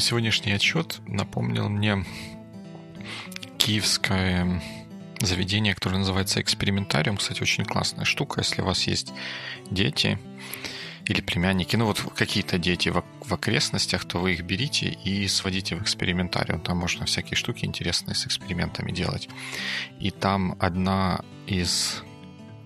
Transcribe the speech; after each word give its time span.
сегодняшний 0.00 0.52
отчет 0.52 1.00
напомнил 1.06 1.68
мне 1.68 2.04
киевское 3.58 4.62
заведение, 5.20 5.74
которое 5.74 5.98
называется 5.98 6.40
«Экспериментариум». 6.40 7.18
Кстати, 7.18 7.42
очень 7.42 7.64
классная 7.64 8.04
штука, 8.04 8.40
если 8.40 8.62
у 8.62 8.64
вас 8.64 8.86
есть 8.86 9.12
дети 9.70 10.18
или 11.06 11.20
племянники, 11.20 11.76
ну 11.76 11.86
вот 11.86 12.00
какие-то 12.14 12.58
дети 12.58 12.88
в, 12.88 13.04
в 13.24 13.34
окрестностях, 13.34 14.04
то 14.04 14.18
вы 14.18 14.34
их 14.34 14.42
берите 14.42 14.88
и 14.88 15.26
сводите 15.28 15.76
в 15.76 15.82
экспериментариум. 15.82 16.60
Там 16.60 16.78
можно 16.78 17.06
всякие 17.06 17.36
штуки 17.36 17.64
интересные 17.64 18.14
с 18.14 18.26
экспериментами 18.26 18.92
делать. 18.92 19.28
И 19.98 20.10
там 20.10 20.56
одна 20.60 21.20
из 21.46 22.02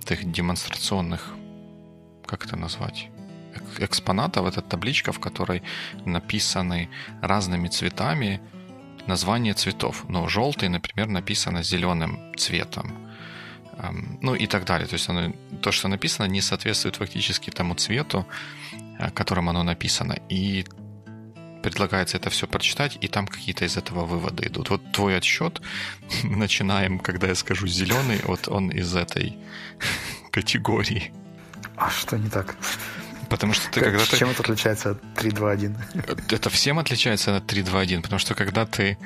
таких 0.05 0.31
демонстрационных, 0.31 1.35
как 2.27 2.45
это 2.47 2.57
назвать, 2.57 3.09
экспонатов, 3.81 4.47
это 4.47 4.61
табличка, 4.61 5.13
в 5.13 5.21
которой 5.21 5.63
написаны 6.05 6.89
разными 7.23 7.69
цветами 7.69 8.41
название 9.07 9.55
цветов. 9.55 10.05
Но 10.09 10.29
желтый, 10.29 10.69
например, 10.69 11.09
написано 11.09 11.63
зеленым 11.63 12.19
цветом. 12.37 13.05
Ну 14.23 14.35
и 14.35 14.47
так 14.47 14.65
далее. 14.65 14.87
То 14.87 14.95
есть 14.95 15.09
оно, 15.09 15.33
то, 15.61 15.73
что 15.73 15.89
написано, 15.89 16.27
не 16.27 16.41
соответствует 16.41 16.97
фактически 16.97 17.51
тому 17.51 17.75
цвету, 17.75 18.27
э, 18.99 19.11
которым 19.11 19.49
оно 19.49 19.63
написано. 19.63 20.17
И 20.29 20.65
предлагается 21.63 22.19
это 22.19 22.31
все 22.31 22.47
прочитать, 22.47 22.99
и 23.01 23.09
там 23.09 23.27
какие-то 23.27 23.65
из 23.65 23.77
этого 23.77 24.05
выводы 24.05 24.47
идут. 24.47 24.71
Вот 24.71 24.93
твой 24.93 25.17
отсчет, 25.17 25.61
начинаем, 26.23 26.99
когда 26.99 27.27
я 27.27 27.35
скажу 27.35 27.67
зеленый, 27.67 28.21
вот 28.25 28.49
он 28.49 28.71
из 28.71 28.95
этой 28.95 29.37
категории. 30.31 31.13
А 31.77 31.91
что 31.91 32.17
не 32.17 32.31
так? 32.31 32.57
Потому 33.35 33.53
что 33.53 33.69
ты 33.69 33.81
когда 33.81 34.05
Чем 34.07 34.31
это 34.31 34.43
отличается 34.43 34.91
от 34.91 35.03
3.2.1? 35.17 36.35
Это 36.35 36.51
всем 36.51 36.79
отличается 36.79 37.37
от 37.37 37.53
3.2.1, 37.53 38.03
потому 38.03 38.21
что 38.21 38.35
когда 38.37 38.65
ты 38.65 38.97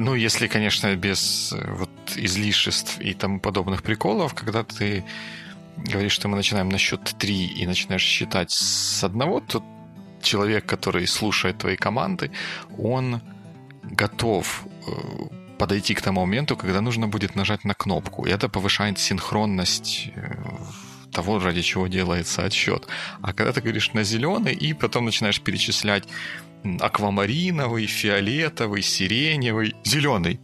ну, 0.00 0.14
если, 0.14 0.48
конечно, 0.48 0.96
без 0.96 1.52
э, 1.52 1.74
вот 1.78 1.90
излишеств 2.16 3.00
и 3.00 3.14
тому 3.14 3.38
подобных 3.38 3.82
приколов, 3.84 4.34
когда 4.34 4.64
ты 4.64 5.04
говоришь, 5.76 6.12
что 6.12 6.26
мы 6.26 6.36
начинаем 6.36 6.68
на 6.68 6.78
счет 6.78 7.14
3 7.16 7.46
и 7.46 7.66
начинаешь 7.66 8.02
считать 8.02 8.50
с 8.50 9.04
одного, 9.04 9.40
то 9.40 9.62
человек, 10.20 10.66
который 10.66 11.06
слушает 11.06 11.58
твои 11.58 11.76
команды, 11.76 12.32
он 12.76 13.20
готов 13.84 14.64
э, 14.66 14.90
подойти 15.58 15.94
к 15.94 16.02
тому 16.02 16.22
моменту, 16.22 16.56
когда 16.56 16.80
нужно 16.80 17.06
будет 17.06 17.36
нажать 17.36 17.64
на 17.64 17.74
кнопку. 17.74 18.26
И 18.26 18.30
это 18.30 18.48
повышает 18.48 18.98
синхронность 18.98 20.10
э, 20.16 20.34
того, 21.12 21.38
ради 21.38 21.62
чего 21.62 21.86
делается 21.88 22.44
отсчет. 22.44 22.86
А 23.22 23.32
когда 23.32 23.52
ты 23.52 23.60
говоришь 23.60 23.92
на 23.92 24.02
зеленый, 24.02 24.54
и 24.54 24.72
потом 24.72 25.04
начинаешь 25.04 25.40
перечислять 25.40 26.04
аквамариновый, 26.80 27.86
фиолетовый, 27.86 28.82
сиреневый, 28.82 29.74
зеленый, 29.84 30.40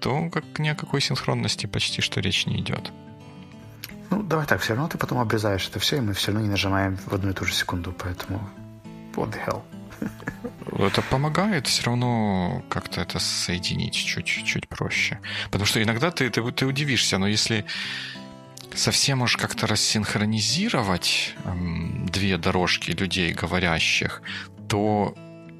то 0.00 0.30
как 0.30 0.44
ни 0.58 0.68
о 0.68 0.74
какой 0.74 1.00
синхронности 1.00 1.66
почти 1.66 2.00
что 2.00 2.20
речь 2.20 2.46
не 2.46 2.60
идет. 2.60 2.92
Ну, 4.10 4.22
давай 4.22 4.46
так, 4.46 4.60
все 4.60 4.74
равно 4.74 4.88
ты 4.88 4.96
потом 4.96 5.18
обрезаешь 5.18 5.68
это 5.68 5.78
все, 5.78 5.98
и 5.98 6.00
мы 6.00 6.14
все 6.14 6.32
равно 6.32 6.46
не 6.46 6.50
нажимаем 6.50 6.96
в 6.96 7.12
одну 7.12 7.30
и 7.30 7.34
ту 7.34 7.44
же 7.44 7.52
секунду, 7.52 7.92
поэтому 7.92 8.48
what 9.14 9.32
the 9.32 9.46
hell. 9.46 9.62
Это 10.78 11.02
помогает 11.02 11.66
все 11.66 11.84
равно 11.84 12.62
как-то 12.68 13.00
это 13.00 13.18
соединить 13.18 13.94
чуть-чуть 13.94 14.68
проще. 14.68 15.18
Потому 15.46 15.64
что 15.64 15.82
иногда 15.82 16.12
ты, 16.12 16.30
ты, 16.30 16.52
ты 16.52 16.66
удивишься, 16.66 17.18
но 17.18 17.26
если 17.26 17.64
совсем 18.74 19.22
уж 19.22 19.36
как-то 19.36 19.66
рассинхронизировать 19.66 21.34
эм, 21.44 22.06
две 22.06 22.36
дорожки 22.38 22.90
людей 22.90 23.32
говорящих, 23.32 24.22
то 24.68 25.14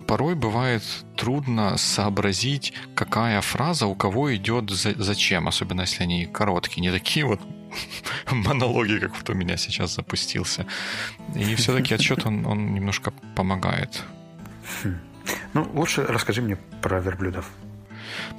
порой 0.06 0.34
бывает 0.34 0.82
трудно 1.16 1.76
сообразить, 1.76 2.72
какая 2.94 3.40
фраза 3.40 3.86
у 3.86 3.94
кого 3.94 4.34
идет 4.34 4.70
за, 4.70 4.94
зачем, 5.02 5.48
особенно 5.48 5.82
если 5.82 6.02
они 6.02 6.26
короткие, 6.26 6.82
не 6.82 6.90
такие 6.90 7.26
вот 7.26 7.40
монологи, 8.30 8.98
как 8.98 9.16
вот 9.16 9.30
у 9.30 9.34
меня 9.34 9.56
сейчас 9.56 9.94
запустился. 9.94 10.66
И 11.34 11.54
все-таки 11.54 11.94
отчет, 11.94 12.26
он, 12.26 12.46
он 12.46 12.74
немножко 12.74 13.12
помогает. 13.34 14.02
Хм. 14.82 14.98
Ну, 15.52 15.70
лучше 15.74 16.04
расскажи 16.04 16.40
мне 16.40 16.56
про 16.80 17.00
верблюдов. 17.00 17.50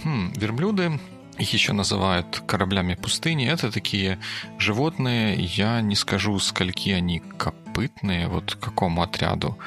Хм, 0.04 0.34
верблюды 0.36 1.00
их 1.40 1.54
еще 1.54 1.74
называют 1.74 2.44
кораблями 2.46 2.96
пустыни. 2.96 3.48
Это 3.48 3.72
такие 3.72 4.20
животные, 4.58 5.36
я 5.36 5.82
не 5.82 5.96
скажу, 5.96 6.38
скольки 6.40 6.90
они 6.90 7.20
копытные, 7.20 8.28
вот 8.28 8.56
к 8.56 8.60
какому 8.60 9.02
отряду 9.02 9.58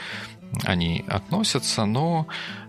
они 0.64 1.04
относятся, 1.08 1.86
но 1.86 2.26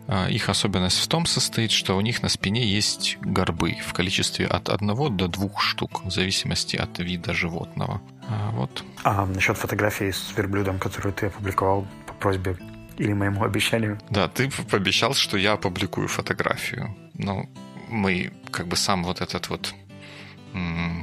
а, 0.08 0.28
их 0.28 0.50
особенность 0.50 1.00
в 1.00 1.08
том 1.08 1.26
состоит, 1.26 1.72
что 1.72 1.98
у 1.98 2.02
них 2.02 2.24
на 2.24 2.30
спине 2.30 2.66
есть 2.66 3.18
горбы 3.22 3.76
в 3.86 3.94
количестве 3.94 4.48
от 4.48 4.70
одного 4.70 5.10
до 5.10 5.28
двух 5.28 5.62
штук, 5.62 6.06
в 6.06 6.12
зависимости 6.12 6.76
от 6.76 7.00
вида 7.00 7.34
животного. 7.34 8.02
А, 8.28 8.52
вот. 8.52 8.84
А 9.04 9.26
насчет 9.26 9.58
фотографии 9.58 10.12
с 10.12 10.34
верблюдом, 10.38 10.80
которую 10.80 11.14
ты 11.14 11.28
опубликовал 11.28 11.88
по 12.08 12.14
просьбе 12.14 12.58
или 12.98 13.14
моему 13.14 13.44
обещанию? 13.44 14.00
Да, 14.10 14.28
ты 14.28 14.50
пообещал, 14.50 15.14
что 15.14 15.38
я 15.38 15.54
опубликую 15.54 16.08
фотографию. 16.08 16.96
Но 17.16 17.48
мы 17.90 18.32
как 18.54 18.68
бы 18.68 18.76
сам 18.76 19.04
вот 19.04 19.22
этот 19.22 19.50
вот 19.50 19.74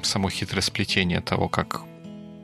само 0.02 0.30
хитрое 0.30 0.62
сплетение 0.62 1.20
того, 1.20 1.48
как 1.48 1.82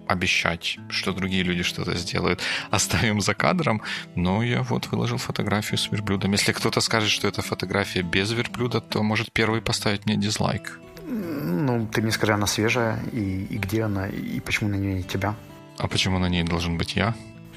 обещать, 0.08 0.78
что 0.88 1.12
другие 1.12 1.42
люди 1.42 1.62
что-то 1.62 1.96
сделают, 1.96 2.40
оставим 2.70 3.20
за 3.20 3.34
кадром, 3.34 3.82
но 4.14 4.42
я 4.42 4.62
вот 4.62 4.86
выложил 4.88 5.18
фотографию 5.18 5.78
с 5.78 5.90
верблюдом. 5.90 6.32
Если 6.32 6.52
кто-то 6.52 6.80
скажет, 6.80 7.10
что 7.10 7.28
это 7.28 7.42
фотография 7.42 8.02
без 8.02 8.30
верблюда, 8.32 8.80
то 8.80 9.02
может 9.02 9.32
первый 9.32 9.60
поставить 9.60 10.06
мне 10.06 10.16
дизлайк. 10.16 10.80
Ну, 11.08 11.86
ты 11.86 12.02
мне 12.02 12.10
скажи, 12.12 12.34
она 12.34 12.46
свежая, 12.46 12.98
и, 13.12 13.46
и 13.50 13.58
где 13.58 13.84
она, 13.84 14.08
и 14.08 14.40
почему 14.40 14.70
на 14.70 14.76
ней 14.76 15.02
тебя? 15.02 15.34
А 15.78 15.88
почему 15.88 16.18
на 16.18 16.28
ней 16.28 16.42
должен 16.42 16.78
быть 16.78 16.96
я? 16.96 17.14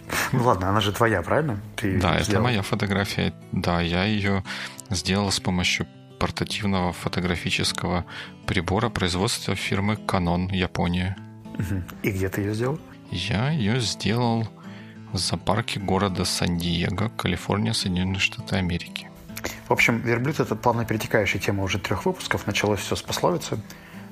Ну 0.31 0.43
ладно, 0.43 0.69
она 0.69 0.81
же 0.81 0.91
твоя, 0.91 1.21
правильно? 1.21 1.59
Ты 1.75 1.99
да, 1.99 2.19
сделал? 2.21 2.29
это 2.29 2.41
моя 2.41 2.61
фотография. 2.61 3.33
Да, 3.51 3.81
я 3.81 4.05
ее 4.05 4.43
сделал 4.89 5.31
с 5.31 5.39
помощью 5.39 5.88
портативного 6.19 6.94
фотографического 6.94 8.06
прибора 8.46 8.90
производства 8.90 9.56
фирмы 9.56 9.96
Canon, 9.96 10.53
Япония. 10.56 11.18
И 12.03 12.12
где 12.12 12.30
ты 12.30 12.41
ее 12.41 12.53
сделал? 12.53 12.80
Я 13.12 13.50
ее 13.50 13.80
сделал 13.80 14.47
в 15.12 15.18
зоопарке 15.18 15.80
города 15.80 16.25
Сан-Диего, 16.25 17.09
Калифорния, 17.18 17.74
Соединенные 17.74 18.19
Штаты 18.19 18.57
Америки. 18.57 19.09
В 19.68 19.74
общем, 19.74 20.00
верблюд— 20.00 20.40
это 20.41 20.56
плавно 20.56 20.85
перетекающая 20.85 21.40
тема 21.40 21.63
уже 21.63 21.80
трех 21.80 22.06
выпусков. 22.06 22.46
Началось 22.47 22.80
все 22.80 22.96
с 22.96 23.01
пословицы, 23.01 23.59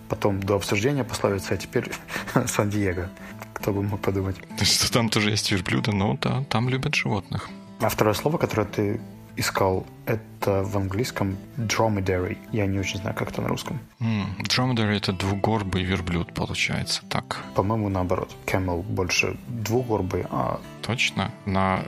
потом 0.09 0.41
до 0.41 0.55
обсуждения 0.55 1.03
пословицы, 1.03 1.51
а 1.53 1.57
теперь 1.57 1.91
Сан-Диего. 2.45 3.09
Кто 3.53 3.73
бы 3.73 3.83
мог 3.83 3.99
подумать. 4.01 4.35
То 4.37 4.61
есть 4.61 4.81
что 4.81 4.91
там 4.91 5.09
тоже 5.09 5.31
есть 5.31 5.51
верблюды, 5.51 5.91
но 5.91 6.17
да, 6.21 6.43
там 6.49 6.69
любят 6.69 6.95
животных. 6.95 7.49
А 7.79 7.89
второе 7.89 8.13
слово, 8.13 8.37
которое 8.37 8.65
ты 8.65 9.01
искал, 9.37 9.85
это 10.05 10.63
в 10.63 10.75
английском 10.77 11.37
dromedary. 11.57 12.37
Я 12.51 12.65
не 12.65 12.79
очень 12.79 12.99
знаю, 12.99 13.15
как 13.15 13.29
это 13.31 13.41
на 13.41 13.47
русском. 13.47 13.79
Mm, 13.99 14.41
dromedary— 14.43 14.97
это 14.97 15.13
двугорбый 15.13 15.83
верблюд, 15.83 16.33
получается, 16.33 17.01
так. 17.09 17.37
По-моему, 17.55 17.89
наоборот. 17.89 18.35
Camel 18.45 18.81
больше 18.81 19.37
двугорбый, 19.47 20.25
а... 20.29 20.59
Точно. 20.81 21.31
На... 21.45 21.83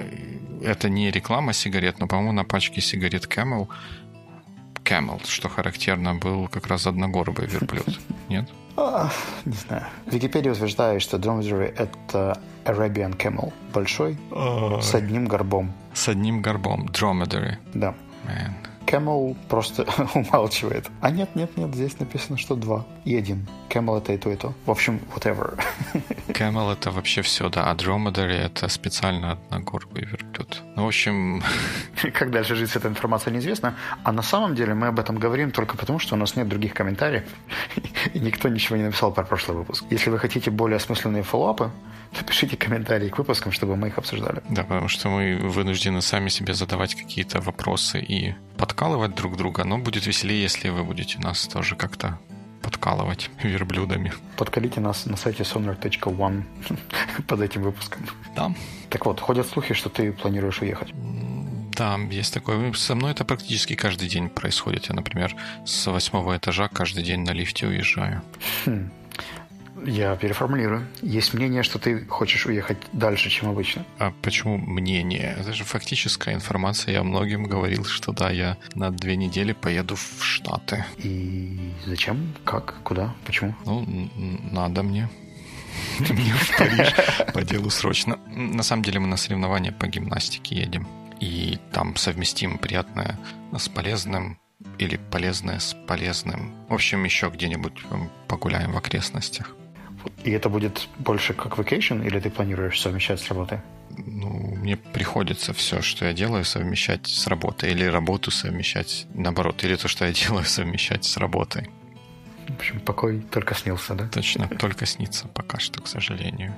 Это 0.64 0.90
не 0.90 1.12
реклама 1.12 1.54
сигарет, 1.54 2.00
но, 2.00 2.08
по-моему, 2.08 2.34
на 2.34 2.44
пачке 2.44 2.82
сигарет 2.82 3.26
Camel 3.26 3.68
Camel, 4.84 5.22
что 5.28 5.50
характерно, 5.50 6.16
был 6.16 6.48
как 6.48 6.68
раз 6.68 6.88
одногорбый 6.88 7.48
верблюд. 7.48 8.00
Нет? 8.30 8.50
Не 9.46 9.54
знаю. 9.54 9.86
Википедия 10.06 10.52
утверждает, 10.52 11.02
что 11.02 11.18
Dromedary— 11.18 11.74
это 11.78 12.40
Arabian 12.66 13.16
Camel. 13.18 13.52
Большой, 13.74 14.18
с 14.82 14.96
одним 14.96 15.26
горбом. 15.26 15.72
С 15.94 16.08
одним 16.08 16.42
горбом. 16.42 16.88
Dromedary. 16.88 17.58
Да. 17.74 17.94
Man. 18.26 18.54
Camel 18.90 19.36
просто 19.48 19.86
умалчивает. 20.16 20.90
А 21.02 21.12
нет, 21.12 21.36
нет, 21.36 21.56
нет, 21.58 21.76
здесь 21.76 22.00
написано, 22.00 22.38
что 22.38 22.56
два 22.56 22.86
и 23.06 23.16
один. 23.16 23.48
Camel 23.70 24.00
это 24.00 24.14
и 24.14 24.18
то, 24.18 24.32
и 24.32 24.36
то. 24.36 24.54
В 24.66 24.72
общем, 24.72 25.00
whatever. 25.16 25.62
Camel 26.30 26.74
это 26.74 26.90
вообще 26.90 27.22
все, 27.22 27.50
да. 27.50 27.70
А 27.70 27.76
Dromedary 27.76 28.38
это 28.38 28.68
специально 28.68 29.34
одногорбый 29.34 30.06
верблюд. 30.06 30.64
Ну, 30.76 30.86
в 30.86 30.88
общем... 30.88 31.44
Как 32.14 32.32
дальше 32.32 32.56
жить 32.56 32.72
с 32.72 32.76
этой 32.76 32.90
информацией 32.90 33.36
неизвестно. 33.36 33.76
А 34.04 34.12
на 34.12 34.24
самом 34.24 34.56
деле 34.56 34.74
мы 34.74 34.88
об 34.88 35.00
этом 35.00 35.20
говорим 35.20 35.52
только 35.52 35.78
потому, 35.78 36.00
что 36.00 36.16
у 36.16 36.18
нас 36.18 36.36
нет 36.36 36.48
других 36.48 36.74
комментариев. 36.74 37.26
И 38.14 38.20
никто 38.20 38.50
ничего 38.50 38.78
не 38.78 38.84
написал 38.84 39.12
про 39.12 39.24
прошлый 39.24 39.58
выпуск. 39.58 39.84
Если 39.92 40.10
вы 40.10 40.18
хотите 40.18 40.50
более 40.50 40.78
осмысленные 40.78 41.22
фоллоуапы, 41.22 41.70
то 42.14 42.24
пишите 42.24 42.58
комментарии 42.58 43.10
к 43.10 43.18
выпускам, 43.18 43.52
чтобы 43.52 43.76
мы 43.76 43.88
их 43.88 43.98
обсуждали. 43.98 44.42
Да, 44.50 44.64
потому 44.64 44.88
что 44.88 45.10
мы 45.10 45.38
вынуждены 45.38 46.02
сами 46.02 46.30
себе 46.30 46.54
задавать 46.54 46.96
какие-то 46.96 47.42
вопросы 47.42 48.00
и 48.00 48.36
подкалывать 48.58 49.16
друг 49.16 49.38
друга, 49.38 49.64
но 49.64 49.78
будет 49.78 50.08
веселее, 50.08 50.42
если 50.42 50.70
вы 50.70 50.84
будете 50.84 51.20
нас 51.20 51.48
тоже 51.48 51.76
как-то 51.76 52.20
подкалывать 52.62 53.30
верблюдами. 53.44 54.12
Подкалите 54.38 54.80
нас 54.80 55.06
на 55.06 55.18
сайте 55.18 55.44
sonar.one 55.44 56.44
под 57.28 57.42
этим 57.42 57.64
выпуском. 57.64 58.06
Да. 58.36 58.54
Так 58.90 59.06
вот, 59.06 59.20
ходят 59.20 59.48
слухи, 59.48 59.74
что 59.74 59.90
ты 59.90 60.12
планируешь 60.12 60.62
уехать. 60.62 60.94
Да, 61.80 61.98
есть 62.12 62.34
такое. 62.34 62.74
Со 62.74 62.96
мной 62.96 63.12
это 63.12 63.24
практически 63.24 63.76
каждый 63.76 64.10
день 64.10 64.30
происходит. 64.30 64.90
Я, 64.90 64.96
например, 64.96 65.34
с 65.66 65.88
восьмого 65.88 66.36
этажа 66.36 66.68
каждый 66.68 67.04
день 67.04 67.22
на 67.22 67.32
лифте 67.32 67.68
уезжаю. 67.68 68.22
Хм. 68.66 68.92
Я 69.86 70.16
переформулирую. 70.16 70.88
Есть 71.02 71.34
мнение, 71.34 71.64
что 71.64 71.80
ты 71.80 72.06
хочешь 72.06 72.46
уехать 72.46 72.78
дальше, 72.94 73.30
чем 73.30 73.50
обычно. 73.50 73.86
А 73.98 74.14
почему 74.22 74.58
мнение? 74.58 75.36
Это 75.40 75.54
же 75.54 75.64
фактическая 75.64 76.34
информация. 76.34 76.94
Я 76.94 77.04
многим 77.04 77.44
говорил, 77.44 77.86
что 77.86 78.12
да, 78.12 78.30
я 78.30 78.58
на 78.76 78.92
две 78.92 79.16
недели 79.16 79.54
поеду 79.54 79.96
в 79.96 80.24
Штаты. 80.24 80.86
И 80.98 81.74
зачем? 81.86 82.34
Как? 82.44 82.76
Куда? 82.84 83.14
Почему? 83.26 83.56
Ну, 83.66 84.10
надо 84.52 84.84
мне. 84.84 85.10
Мне 86.00 86.34
в 86.34 86.58
Париж 86.58 86.94
по 87.34 87.44
делу 87.44 87.70
срочно. 87.70 88.20
На 88.28 88.64
самом 88.64 88.84
деле 88.84 89.00
мы 89.00 89.08
на 89.08 89.18
соревнования 89.18 89.72
по 89.72 89.88
гимнастике 89.88 90.56
едем. 90.56 90.88
И 91.20 91.58
там 91.72 91.96
совместим 91.96 92.58
приятное 92.58 93.20
с 93.58 93.68
полезным 93.68 94.40
или 94.78 94.98
полезное 95.12 95.60
с 95.60 95.76
полезным. 95.88 96.54
В 96.70 96.74
общем, 96.74 97.04
еще 97.04 97.30
где-нибудь 97.30 97.74
погуляем 98.28 98.74
в 98.74 98.78
окрестностях. 98.78 99.56
И 100.24 100.32
это 100.32 100.50
будет 100.50 100.88
больше 100.98 101.34
как 101.34 101.58
vacation, 101.58 102.06
или 102.06 102.20
ты 102.20 102.30
планируешь 102.30 102.80
совмещать 102.82 103.20
с 103.20 103.30
работой? 103.30 103.60
Ну, 103.98 104.30
мне 104.56 104.78
приходится 104.78 105.54
все, 105.54 105.82
что 105.82 106.06
я 106.06 106.14
делаю, 106.14 106.46
совмещать 106.46 107.08
с 107.08 107.28
работой. 107.28 107.72
Или 107.72 107.86
работу 107.86 108.32
совмещать 108.32 109.08
наоборот. 109.14 109.64
Или 109.64 109.76
то, 109.76 109.88
что 109.88 110.06
я 110.06 110.14
делаю, 110.28 110.46
совмещать 110.46 111.06
с 111.06 111.18
работой. 111.18 111.70
В 112.48 112.56
общем, 112.56 112.80
покой 112.80 113.22
только 113.32 113.56
снился, 113.56 113.94
да? 113.94 114.08
Точно, 114.08 114.48
только 114.48 114.86
снится 114.86 115.28
пока 115.28 115.60
что, 115.60 115.82
к 115.82 115.88
сожалению. 115.88 116.54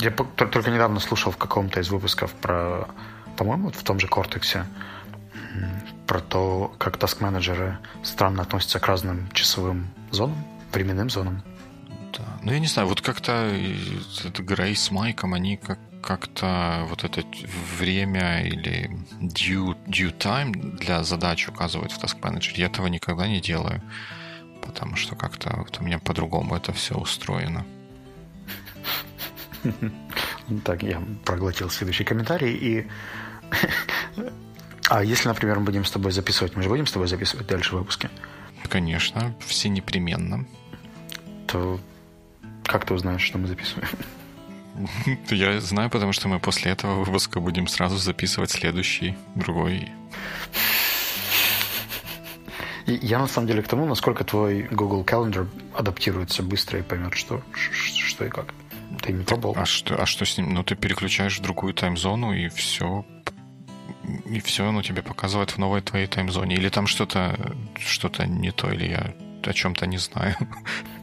Я 0.00 0.10
только 0.10 0.70
недавно 0.70 1.00
слушал 1.00 1.32
в 1.32 1.36
каком-то 1.36 1.80
из 1.80 1.90
выпусков 1.90 2.32
про, 2.32 2.88
по-моему, 3.36 3.70
в 3.70 3.82
том 3.82 4.00
же 4.00 4.08
Кортексе, 4.08 4.64
про 6.06 6.20
то, 6.20 6.74
как 6.78 6.96
таск-менеджеры 6.96 7.78
странно 8.02 8.42
относятся 8.42 8.80
к 8.80 8.86
разным 8.86 9.30
часовым 9.32 9.88
зонам, 10.10 10.42
временным 10.72 11.10
зонам 11.10 11.42
да. 12.16 12.24
Ну, 12.42 12.52
я 12.52 12.58
не 12.58 12.66
знаю, 12.66 12.88
вот 12.88 13.00
как-то 13.00 13.52
это 14.24 14.42
Грей 14.42 14.74
с 14.76 14.90
Майком, 14.90 15.34
они 15.34 15.56
как 15.56 15.78
как-то 16.04 16.84
вот 16.90 17.02
это 17.02 17.22
время 17.78 18.46
или 18.46 18.90
due, 19.20 19.74
due 19.86 20.16
time 20.16 20.76
для 20.76 21.02
задач 21.02 21.48
указывают 21.48 21.92
в 21.92 21.98
Task 21.98 22.20
Manager. 22.20 22.52
Я 22.56 22.66
этого 22.66 22.88
никогда 22.88 23.26
не 23.26 23.40
делаю, 23.40 23.80
потому 24.60 24.96
что 24.96 25.16
как-то 25.16 25.54
вот 25.56 25.80
у 25.80 25.82
меня 25.82 25.98
по-другому 25.98 26.56
это 26.56 26.72
все 26.72 26.94
устроено. 26.94 27.64
Так, 30.64 30.82
я 30.82 31.02
проглотил 31.24 31.70
следующий 31.70 32.04
комментарий. 32.04 32.54
И... 32.54 32.86
А 34.90 35.02
если, 35.02 35.28
например, 35.28 35.60
мы 35.60 35.64
будем 35.64 35.86
с 35.86 35.90
тобой 35.90 36.12
записывать, 36.12 36.56
мы 36.56 36.62
же 36.62 36.68
будем 36.68 36.86
с 36.86 36.92
тобой 36.92 37.08
записывать 37.08 37.46
дальше 37.46 37.74
выпуски? 37.74 38.10
Конечно, 38.68 39.34
все 39.40 39.70
непременно. 39.70 40.44
То 41.46 41.80
как 42.64 42.86
ты 42.86 42.94
узнаешь, 42.94 43.22
что 43.22 43.38
мы 43.38 43.46
записываем? 43.46 43.88
Я 45.30 45.60
знаю, 45.60 45.90
потому 45.90 46.12
что 46.12 46.28
мы 46.28 46.40
после 46.40 46.72
этого 46.72 47.04
выпуска 47.04 47.40
будем 47.40 47.68
сразу 47.68 47.96
записывать 47.96 48.50
следующий, 48.50 49.16
другой. 49.34 49.88
И 52.86 52.92
я 53.00 53.18
на 53.18 53.26
самом 53.26 53.48
деле 53.48 53.62
к 53.62 53.68
тому, 53.68 53.86
насколько 53.86 54.24
твой 54.24 54.62
Google 54.70 55.04
Calendar 55.04 55.48
адаптируется 55.74 56.42
быстро 56.42 56.80
и 56.80 56.82
поймет, 56.82 57.14
что, 57.14 57.42
что 57.54 58.26
и 58.26 58.28
как. 58.28 58.52
Ты 59.00 59.12
не 59.12 59.24
пробовал? 59.24 59.56
А 59.56 59.64
что, 59.64 60.00
а 60.00 60.04
что 60.04 60.26
с 60.26 60.36
ним? 60.36 60.52
Ну, 60.52 60.62
ты 60.62 60.74
переключаешь 60.74 61.38
в 61.38 61.42
другую 61.42 61.72
таймзону, 61.72 62.34
и 62.34 62.48
все 62.48 63.04
и 64.26 64.40
все, 64.40 64.68
оно 64.68 64.82
тебе 64.82 65.00
показывает 65.02 65.52
в 65.52 65.58
новой 65.58 65.80
твоей 65.80 66.06
таймзоне. 66.06 66.56
Или 66.56 66.68
там 66.68 66.86
что-то 66.86 67.56
что 67.78 68.10
не 68.26 68.50
то, 68.50 68.70
или 68.70 68.88
я 68.88 69.14
о 69.48 69.52
чем-то 69.52 69.86
не 69.86 69.98
знаю. 69.98 70.36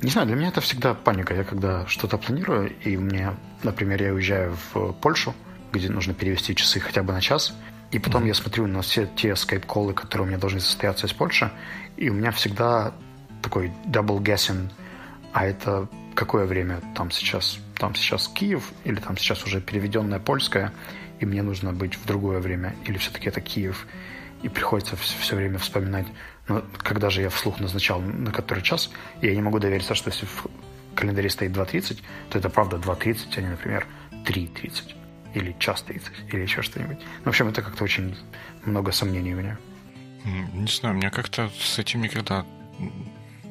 Не 0.01 0.09
знаю, 0.09 0.27
для 0.27 0.35
меня 0.35 0.49
это 0.49 0.61
всегда 0.61 0.93
паника. 0.93 1.33
Я 1.33 1.43
когда 1.43 1.85
что-то 1.87 2.17
планирую, 2.17 2.73
и 2.83 2.97
мне, 2.97 3.33
например, 3.63 4.01
я 4.01 4.13
уезжаю 4.13 4.57
в 4.73 4.93
Польшу, 4.93 5.35
где 5.71 5.89
нужно 5.89 6.13
перевести 6.13 6.55
часы 6.55 6.79
хотя 6.79 7.03
бы 7.03 7.13
на 7.13 7.21
час, 7.21 7.53
и 7.91 7.99
потом 7.99 8.23
mm-hmm. 8.23 8.27
я 8.27 8.33
смотрю 8.33 8.67
на 8.67 8.81
все 8.81 9.07
те 9.15 9.35
скайп-колы, 9.35 9.93
которые 9.93 10.25
у 10.25 10.29
меня 10.29 10.39
должны 10.39 10.59
состояться 10.59 11.07
из 11.07 11.13
Польши, 11.13 11.51
и 11.97 12.09
у 12.09 12.13
меня 12.13 12.31
всегда 12.31 12.93
такой 13.41 13.71
double 13.85 14.19
guessing, 14.19 14.69
а 15.33 15.45
это 15.45 15.87
какое 16.15 16.45
время 16.45 16.81
там 16.95 17.11
сейчас? 17.11 17.59
Там 17.77 17.95
сейчас 17.95 18.27
Киев, 18.27 18.71
или 18.83 18.95
там 18.95 19.17
сейчас 19.17 19.43
уже 19.43 19.61
переведенное 19.61 20.19
польское, 20.19 20.71
и 21.19 21.25
мне 21.25 21.41
нужно 21.41 21.73
быть 21.73 21.95
в 21.95 22.05
другое 22.05 22.39
время, 22.39 22.75
или 22.85 22.97
все-таки 22.97 23.29
это 23.29 23.41
Киев. 23.41 23.87
И 24.43 24.49
приходится 24.49 24.95
все, 24.95 25.35
время 25.35 25.57
вспоминать, 25.59 26.07
но 26.47 26.63
когда 26.77 27.09
же 27.09 27.21
я 27.21 27.29
вслух 27.29 27.59
назначал 27.59 28.01
на 28.01 28.31
который 28.31 28.63
час, 28.63 28.89
я 29.21 29.35
не 29.35 29.41
могу 29.41 29.59
довериться, 29.59 29.95
что 29.95 30.09
если 30.09 30.25
в 30.25 30.47
календаре 30.95 31.29
стоит 31.29 31.51
2.30, 31.51 31.99
то 32.29 32.39
это 32.39 32.49
правда 32.49 32.77
2.30, 32.77 33.17
а 33.37 33.41
не, 33.41 33.49
например, 33.49 33.87
3.30 34.25 34.95
или 35.33 35.55
час 35.59 35.83
30 35.83 36.11
или 36.33 36.41
еще 36.41 36.61
что-нибудь. 36.61 36.99
В 37.23 37.29
общем, 37.29 37.47
это 37.47 37.61
как-то 37.61 37.83
очень 37.83 38.15
много 38.65 38.91
сомнений 38.91 39.33
у 39.33 39.37
меня. 39.37 39.57
Не 40.25 40.67
знаю, 40.67 40.95
у 40.95 40.97
меня 40.97 41.09
как-то 41.09 41.49
с 41.59 41.79
этим 41.79 42.01
никогда 42.01 42.45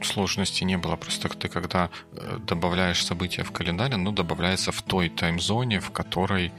сложности 0.03 0.65
не 0.65 0.77
было. 0.77 0.97
Просто 0.97 1.29
ты 1.29 1.49
когда 1.49 1.91
э, 2.13 2.39
добавляешь 2.47 3.05
события 3.05 3.43
в 3.43 3.53
календарь, 3.53 3.95
оно 3.95 4.13
добавляется 4.13 4.73
в 4.73 4.83
той 4.83 5.09
таймзоне, 5.09 5.81
в 5.81 5.91
которой 5.91 6.53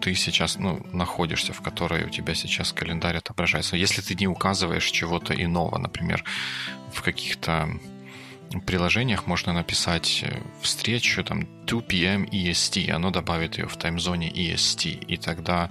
ты 0.00 0.14
сейчас 0.14 0.58
ну, 0.58 0.80
находишься, 0.92 1.52
в 1.52 1.60
которой 1.60 2.04
у 2.04 2.08
тебя 2.08 2.34
сейчас 2.34 2.72
календарь 2.72 3.16
отображается. 3.16 3.76
Если 3.76 4.00
ты 4.02 4.14
не 4.14 4.26
указываешь 4.26 4.90
чего-то 4.90 5.34
иного, 5.34 5.78
например, 5.78 6.24
в 6.92 7.02
каких-то 7.02 7.68
приложениях 8.58 9.26
можно 9.26 9.52
написать 9.52 10.24
э, 10.24 10.40
встречу 10.60 11.22
там 11.22 11.46
2 11.66 11.80
p.m. 11.82 12.24
EST, 12.24 12.90
оно 12.90 13.10
добавит 13.10 13.58
ее 13.58 13.68
в 13.68 13.76
таймзоне 13.76 14.28
EST, 14.28 15.04
и 15.06 15.16
тогда, 15.16 15.70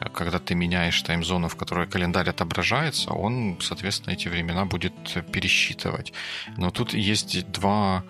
э, 0.00 0.08
когда 0.08 0.40
ты 0.40 0.56
меняешь 0.56 1.00
таймзону, 1.02 1.48
в 1.48 1.54
которой 1.54 1.86
календарь 1.86 2.28
отображается, 2.28 3.12
он, 3.12 3.58
соответственно, 3.60 4.14
эти 4.14 4.26
времена 4.28 4.64
будет 4.64 4.94
пересчитывать. 5.30 6.12
Но 6.56 6.70
тут 6.70 6.94
есть 6.94 7.48
два 7.52 8.02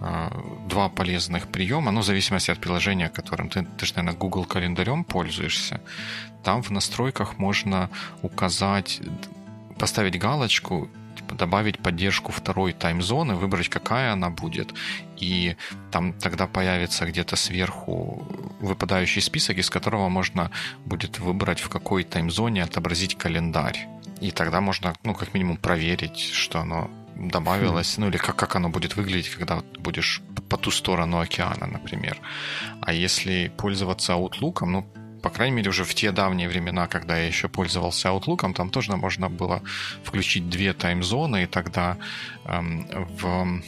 а, 0.00 0.30
два 0.68 0.88
полезных 0.88 1.48
приема, 1.48 1.90
ну, 1.90 2.00
в 2.00 2.04
зависимости 2.04 2.50
от 2.50 2.58
приложения, 2.58 3.08
которым 3.08 3.48
ты, 3.48 3.64
ты 3.78 3.86
же, 3.86 3.94
наверное, 3.96 4.18
Google 4.18 4.44
календарем 4.44 5.04
пользуешься. 5.04 5.80
Там 6.42 6.62
в 6.62 6.70
настройках 6.70 7.38
можно 7.38 7.88
указать, 8.20 9.00
поставить 9.78 10.18
галочку, 10.18 10.90
добавить 11.32 11.78
поддержку 11.78 12.32
второй 12.32 12.72
таймзоны, 12.72 13.34
выбрать, 13.34 13.68
какая 13.68 14.12
она 14.12 14.30
будет, 14.30 14.74
и 15.16 15.56
там 15.90 16.12
тогда 16.12 16.46
появится 16.46 17.06
где-то 17.06 17.36
сверху 17.36 18.26
выпадающий 18.60 19.22
список, 19.22 19.58
из 19.58 19.70
которого 19.70 20.08
можно 20.08 20.50
будет 20.84 21.18
выбрать, 21.18 21.60
в 21.60 21.68
какой 21.68 22.04
таймзоне 22.04 22.62
отобразить 22.62 23.16
календарь. 23.16 23.86
И 24.20 24.30
тогда 24.30 24.60
можно, 24.60 24.94
ну, 25.04 25.14
как 25.14 25.34
минимум, 25.34 25.56
проверить, 25.56 26.18
что 26.18 26.60
оно 26.60 26.90
добавилось, 27.16 27.98
ну 27.98 28.08
или 28.08 28.16
как, 28.16 28.36
как 28.36 28.56
оно 28.56 28.68
будет 28.68 28.96
выглядеть, 28.96 29.30
когда 29.30 29.62
будешь 29.78 30.22
по 30.48 30.56
ту 30.56 30.70
сторону 30.70 31.20
океана, 31.20 31.66
например. 31.66 32.18
А 32.80 32.92
если 32.92 33.52
пользоваться 33.56 34.12
Outlook, 34.12 34.64
ну, 34.66 34.86
по 35.24 35.30
крайней 35.30 35.56
мере, 35.56 35.70
уже 35.70 35.84
в 35.84 35.94
те 35.94 36.12
давние 36.12 36.50
времена, 36.50 36.86
когда 36.86 37.16
я 37.16 37.26
еще 37.26 37.48
пользовался 37.48 38.08
Outlook, 38.08 38.52
там 38.52 38.68
тоже 38.68 38.94
можно 38.94 39.30
было 39.30 39.62
включить 40.04 40.50
две 40.50 40.74
таймзоны, 40.74 41.44
и 41.44 41.46
тогда 41.46 41.96
эм, 42.44 42.86
в 43.18 43.62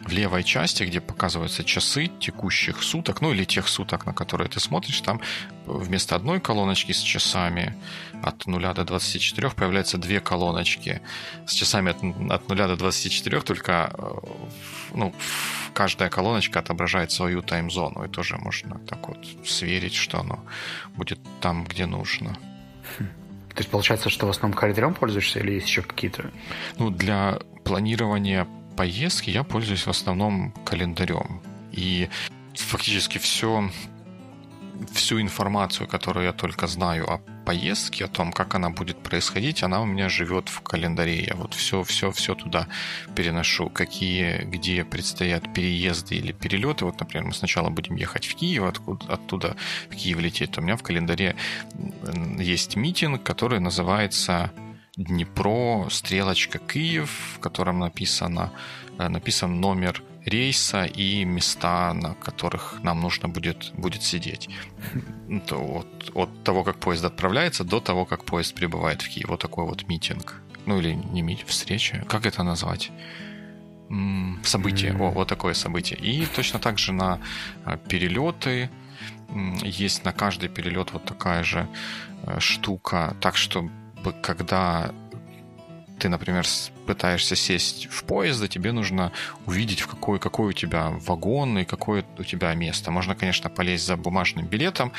в 0.00 0.12
левой 0.12 0.44
части, 0.44 0.84
где 0.84 1.00
показываются 1.00 1.64
часы 1.64 2.06
текущих 2.20 2.82
суток, 2.82 3.20
ну 3.20 3.32
или 3.32 3.44
тех 3.44 3.66
суток, 3.68 4.06
на 4.06 4.14
которые 4.14 4.48
ты 4.48 4.60
смотришь, 4.60 5.00
там 5.00 5.20
вместо 5.66 6.14
одной 6.14 6.40
колоночки 6.40 6.92
с 6.92 7.00
часами 7.00 7.74
от 8.22 8.46
0 8.46 8.74
до 8.74 8.84
24 8.84 9.50
появляются 9.50 9.98
две 9.98 10.20
колоночки. 10.20 11.00
С 11.46 11.52
часами 11.52 11.90
от, 11.90 12.32
от 12.32 12.48
0 12.48 12.56
до 12.56 12.76
24, 12.76 13.40
только 13.40 13.92
э, 13.92 14.02
ну, 14.94 15.14
каждая 15.74 16.08
колоночка 16.10 16.60
отображает 16.60 17.12
свою 17.12 17.42
таймзону, 17.42 18.04
и 18.04 18.08
тоже 18.08 18.36
можно 18.36 18.78
так 18.78 19.08
вот 19.08 19.18
сверить, 19.46 19.94
что 19.94 20.20
оно 20.20 20.44
будет 20.96 21.18
там, 21.40 21.64
где 21.64 21.86
нужно. 21.86 22.36
То 22.98 23.62
есть 23.62 23.70
получается, 23.70 24.08
что 24.08 24.26
в 24.26 24.30
основном 24.30 24.58
календарем 24.58 24.94
пользуешься 24.94 25.40
или 25.40 25.52
есть 25.52 25.66
еще 25.66 25.82
какие-то? 25.82 26.30
Ну, 26.78 26.90
для 26.90 27.38
планирования 27.64 28.46
поездки 28.76 29.30
я 29.30 29.42
пользуюсь 29.42 29.86
в 29.86 29.90
основном 29.90 30.52
календарем. 30.64 31.42
И 31.72 32.08
фактически 32.54 33.18
все, 33.18 33.68
всю 34.92 35.20
информацию, 35.20 35.88
которую 35.88 36.26
я 36.26 36.32
только 36.32 36.66
знаю 36.66 37.10
о 37.10 37.20
поездки, 37.48 38.02
о 38.02 38.08
том, 38.08 38.30
как 38.30 38.54
она 38.54 38.68
будет 38.68 39.02
происходить, 39.02 39.62
она 39.62 39.80
у 39.80 39.86
меня 39.86 40.10
живет 40.10 40.50
в 40.50 40.60
календаре. 40.60 41.24
Я 41.24 41.34
вот 41.34 41.54
все, 41.54 41.82
все, 41.82 42.10
все 42.10 42.34
туда 42.34 42.68
переношу. 43.16 43.70
Какие, 43.70 44.44
где 44.44 44.84
предстоят 44.84 45.54
переезды 45.54 46.16
или 46.16 46.32
перелеты. 46.32 46.84
Вот, 46.84 47.00
например, 47.00 47.28
мы 47.28 47.32
сначала 47.32 47.70
будем 47.70 47.96
ехать 47.96 48.26
в 48.26 48.34
Киев, 48.34 48.64
откуда, 48.64 49.14
оттуда 49.14 49.56
в 49.88 49.96
Киев 49.96 50.18
лететь. 50.20 50.58
У 50.58 50.60
меня 50.60 50.76
в 50.76 50.82
календаре 50.82 51.36
есть 52.38 52.76
митинг, 52.76 53.22
который 53.22 53.60
называется 53.60 54.50
Днепро, 54.98 55.88
стрелочка 55.88 56.58
Киев, 56.58 57.10
в 57.36 57.38
котором 57.38 57.78
написано, 57.78 58.52
э, 58.98 59.08
написан 59.08 59.58
номер 59.58 60.02
рейса 60.28 60.84
и 60.84 61.24
места, 61.24 61.92
на 61.94 62.14
которых 62.14 62.80
нам 62.82 63.00
нужно 63.00 63.28
будет, 63.28 63.72
будет 63.74 64.02
сидеть. 64.02 64.48
от, 65.50 66.10
от 66.14 66.44
того, 66.44 66.64
как 66.64 66.78
поезд 66.78 67.04
отправляется, 67.04 67.64
до 67.64 67.80
того, 67.80 68.04
как 68.04 68.24
поезд 68.24 68.54
прибывает 68.54 69.02
в 69.02 69.08
Киев. 69.08 69.28
Вот 69.28 69.40
такой 69.40 69.64
вот 69.64 69.88
митинг. 69.88 70.42
Ну 70.66 70.78
или 70.78 70.92
не 70.92 71.22
митинг, 71.22 71.48
встреча. 71.48 72.04
Как 72.08 72.26
это 72.26 72.42
назвать? 72.42 72.90
Событие. 74.44 74.92
Mm-hmm. 74.92 75.08
О, 75.08 75.10
вот 75.10 75.28
такое 75.28 75.54
событие. 75.54 75.98
И 75.98 76.26
точно 76.26 76.58
так 76.58 76.78
же 76.78 76.92
на 76.92 77.20
э, 77.64 77.78
перелеты 77.88 78.70
есть 79.62 80.04
на 80.04 80.12
каждый 80.12 80.48
перелет 80.48 80.92
вот 80.92 81.04
такая 81.04 81.42
же 81.42 81.66
э, 82.24 82.38
штука. 82.40 83.16
Так 83.20 83.36
что 83.36 83.70
когда 84.22 84.92
ты, 85.98 86.08
например, 86.08 86.46
пытаешься 86.86 87.36
сесть 87.36 87.88
в 87.90 88.04
поезд, 88.04 88.48
тебе 88.48 88.72
нужно 88.72 89.12
увидеть, 89.46 89.80
в 89.80 89.86
какой, 89.86 90.18
какой 90.18 90.48
у 90.48 90.52
тебя 90.52 90.90
вагон 91.06 91.58
и 91.58 91.64
какое 91.64 92.04
у 92.18 92.24
тебя 92.24 92.54
место. 92.54 92.90
Можно, 92.90 93.14
конечно, 93.14 93.50
полезть 93.50 93.86
за 93.86 93.96
бумажным 93.96 94.46
билетом, 94.46 94.92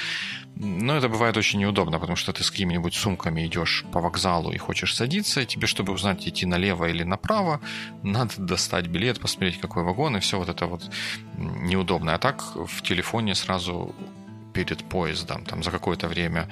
но 0.55 0.97
это 0.97 1.09
бывает 1.09 1.37
очень 1.37 1.59
неудобно, 1.59 1.99
потому 1.99 2.15
что 2.15 2.33
ты 2.33 2.43
с 2.43 2.51
какими-нибудь 2.51 2.93
сумками 2.93 3.45
идешь 3.45 3.85
по 3.91 4.01
вокзалу 4.01 4.51
и 4.51 4.57
хочешь 4.57 4.95
садиться, 4.95 5.41
и 5.41 5.45
тебе, 5.45 5.67
чтобы 5.67 5.93
узнать, 5.93 6.27
идти 6.27 6.45
налево 6.45 6.89
или 6.89 7.03
направо, 7.03 7.61
надо 8.03 8.33
достать 8.37 8.87
билет, 8.87 9.19
посмотреть, 9.19 9.59
какой 9.59 9.83
вагон, 9.83 10.17
и 10.17 10.19
все 10.19 10.37
вот 10.37 10.49
это 10.49 10.67
вот 10.67 10.83
неудобно. 11.37 12.13
А 12.13 12.17
так 12.19 12.43
в 12.55 12.81
телефоне 12.81 13.35
сразу 13.35 13.95
перед 14.53 14.83
поездом, 14.83 15.43
там 15.45 15.63
за 15.63 15.71
какое-то 15.71 16.07
время, 16.07 16.47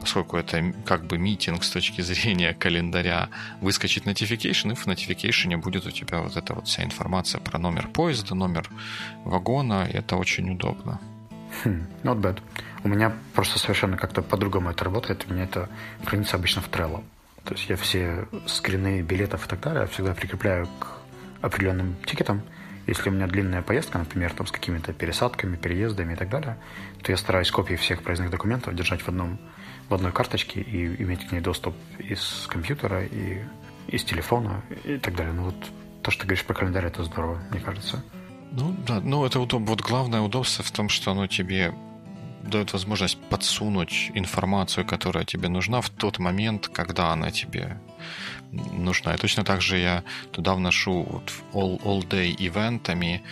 поскольку 0.00 0.36
это 0.36 0.72
как 0.84 1.04
бы 1.04 1.18
митинг 1.18 1.64
с 1.64 1.70
точки 1.70 2.00
зрения 2.10 2.54
календаря, 2.54 3.28
выскочит 3.60 4.06
notification, 4.06 4.72
и 4.72 4.74
в 4.74 4.86
notification 4.86 5.56
будет 5.56 5.86
у 5.86 5.90
тебя 5.90 6.20
вот 6.20 6.36
эта 6.36 6.54
вот 6.54 6.66
вся 6.66 6.84
информация 6.84 7.40
про 7.40 7.58
номер 7.58 7.88
поезда, 7.88 8.34
номер 8.34 8.68
вагона, 9.24 9.88
и 9.90 9.96
это 9.96 10.16
очень 10.16 10.50
удобно. 10.50 11.00
Хм, 11.64 11.86
not 12.02 12.20
bad. 12.20 12.38
У 12.84 12.88
меня 12.88 13.12
просто 13.34 13.58
совершенно 13.58 13.96
как-то 13.96 14.22
по-другому 14.22 14.70
это 14.70 14.84
работает. 14.84 15.26
У 15.28 15.32
меня 15.32 15.44
это 15.44 15.68
хранится 16.04 16.36
обычно 16.36 16.62
в 16.62 16.70
Trello. 16.70 17.04
То 17.44 17.54
есть 17.54 17.68
я 17.68 17.76
все 17.76 18.26
скрины 18.46 19.02
билетов 19.02 19.46
и 19.46 19.48
так 19.48 19.60
далее 19.60 19.86
всегда 19.86 20.14
прикрепляю 20.14 20.66
к 20.78 20.86
определенным 21.40 21.96
тикетам, 22.06 22.42
если 22.86 23.10
у 23.10 23.12
меня 23.12 23.26
длинная 23.26 23.62
поездка, 23.62 23.98
например, 23.98 24.32
там 24.32 24.46
с 24.46 24.50
какими-то 24.50 24.92
пересадками, 24.92 25.56
переездами 25.56 26.14
и 26.14 26.16
так 26.16 26.28
далее, 26.28 26.56
то 27.02 27.12
я 27.12 27.16
стараюсь 27.16 27.50
копии 27.50 27.74
всех 27.74 28.02
проездных 28.02 28.30
документов 28.30 28.74
держать 28.74 29.02
в, 29.02 29.08
одном, 29.08 29.38
в 29.88 29.94
одной 29.94 30.12
карточке 30.12 30.60
и 30.60 31.02
иметь 31.02 31.26
к 31.26 31.32
ней 31.32 31.40
доступ 31.40 31.74
из 31.98 32.46
компьютера, 32.48 33.04
и 33.04 33.40
из 33.88 34.04
телефона 34.04 34.62
и 34.84 34.98
так 34.98 35.14
далее. 35.14 35.32
Ну 35.32 35.44
вот 35.44 35.54
то, 36.02 36.10
что 36.10 36.22
ты 36.22 36.28
говоришь 36.28 36.44
про 36.44 36.54
календарь, 36.54 36.86
это 36.86 37.04
здорово, 37.04 37.40
мне 37.50 37.60
кажется. 37.60 38.02
Ну 38.52 38.76
да, 38.86 39.00
ну 39.00 39.24
это 39.24 39.40
удобно. 39.40 39.68
Вот 39.68 39.80
главное 39.80 40.20
удобство 40.20 40.64
в 40.64 40.70
том, 40.70 40.88
что 40.88 41.12
оно 41.12 41.26
тебе 41.26 41.72
дает 42.42 42.72
возможность 42.72 43.18
подсунуть 43.28 44.10
информацию, 44.14 44.86
которая 44.86 45.24
тебе 45.24 45.48
нужна 45.48 45.80
в 45.80 45.90
тот 45.90 46.18
момент, 46.18 46.68
когда 46.68 47.12
она 47.12 47.30
тебе 47.30 47.80
нужна. 48.50 49.14
И 49.14 49.18
точно 49.18 49.44
так 49.44 49.62
же 49.62 49.78
я 49.78 50.04
туда 50.30 50.54
вношу 50.54 51.02
вот 51.02 51.32
all, 51.52 51.82
all 51.82 52.06
day 52.06 52.34
ивентами 52.38 53.22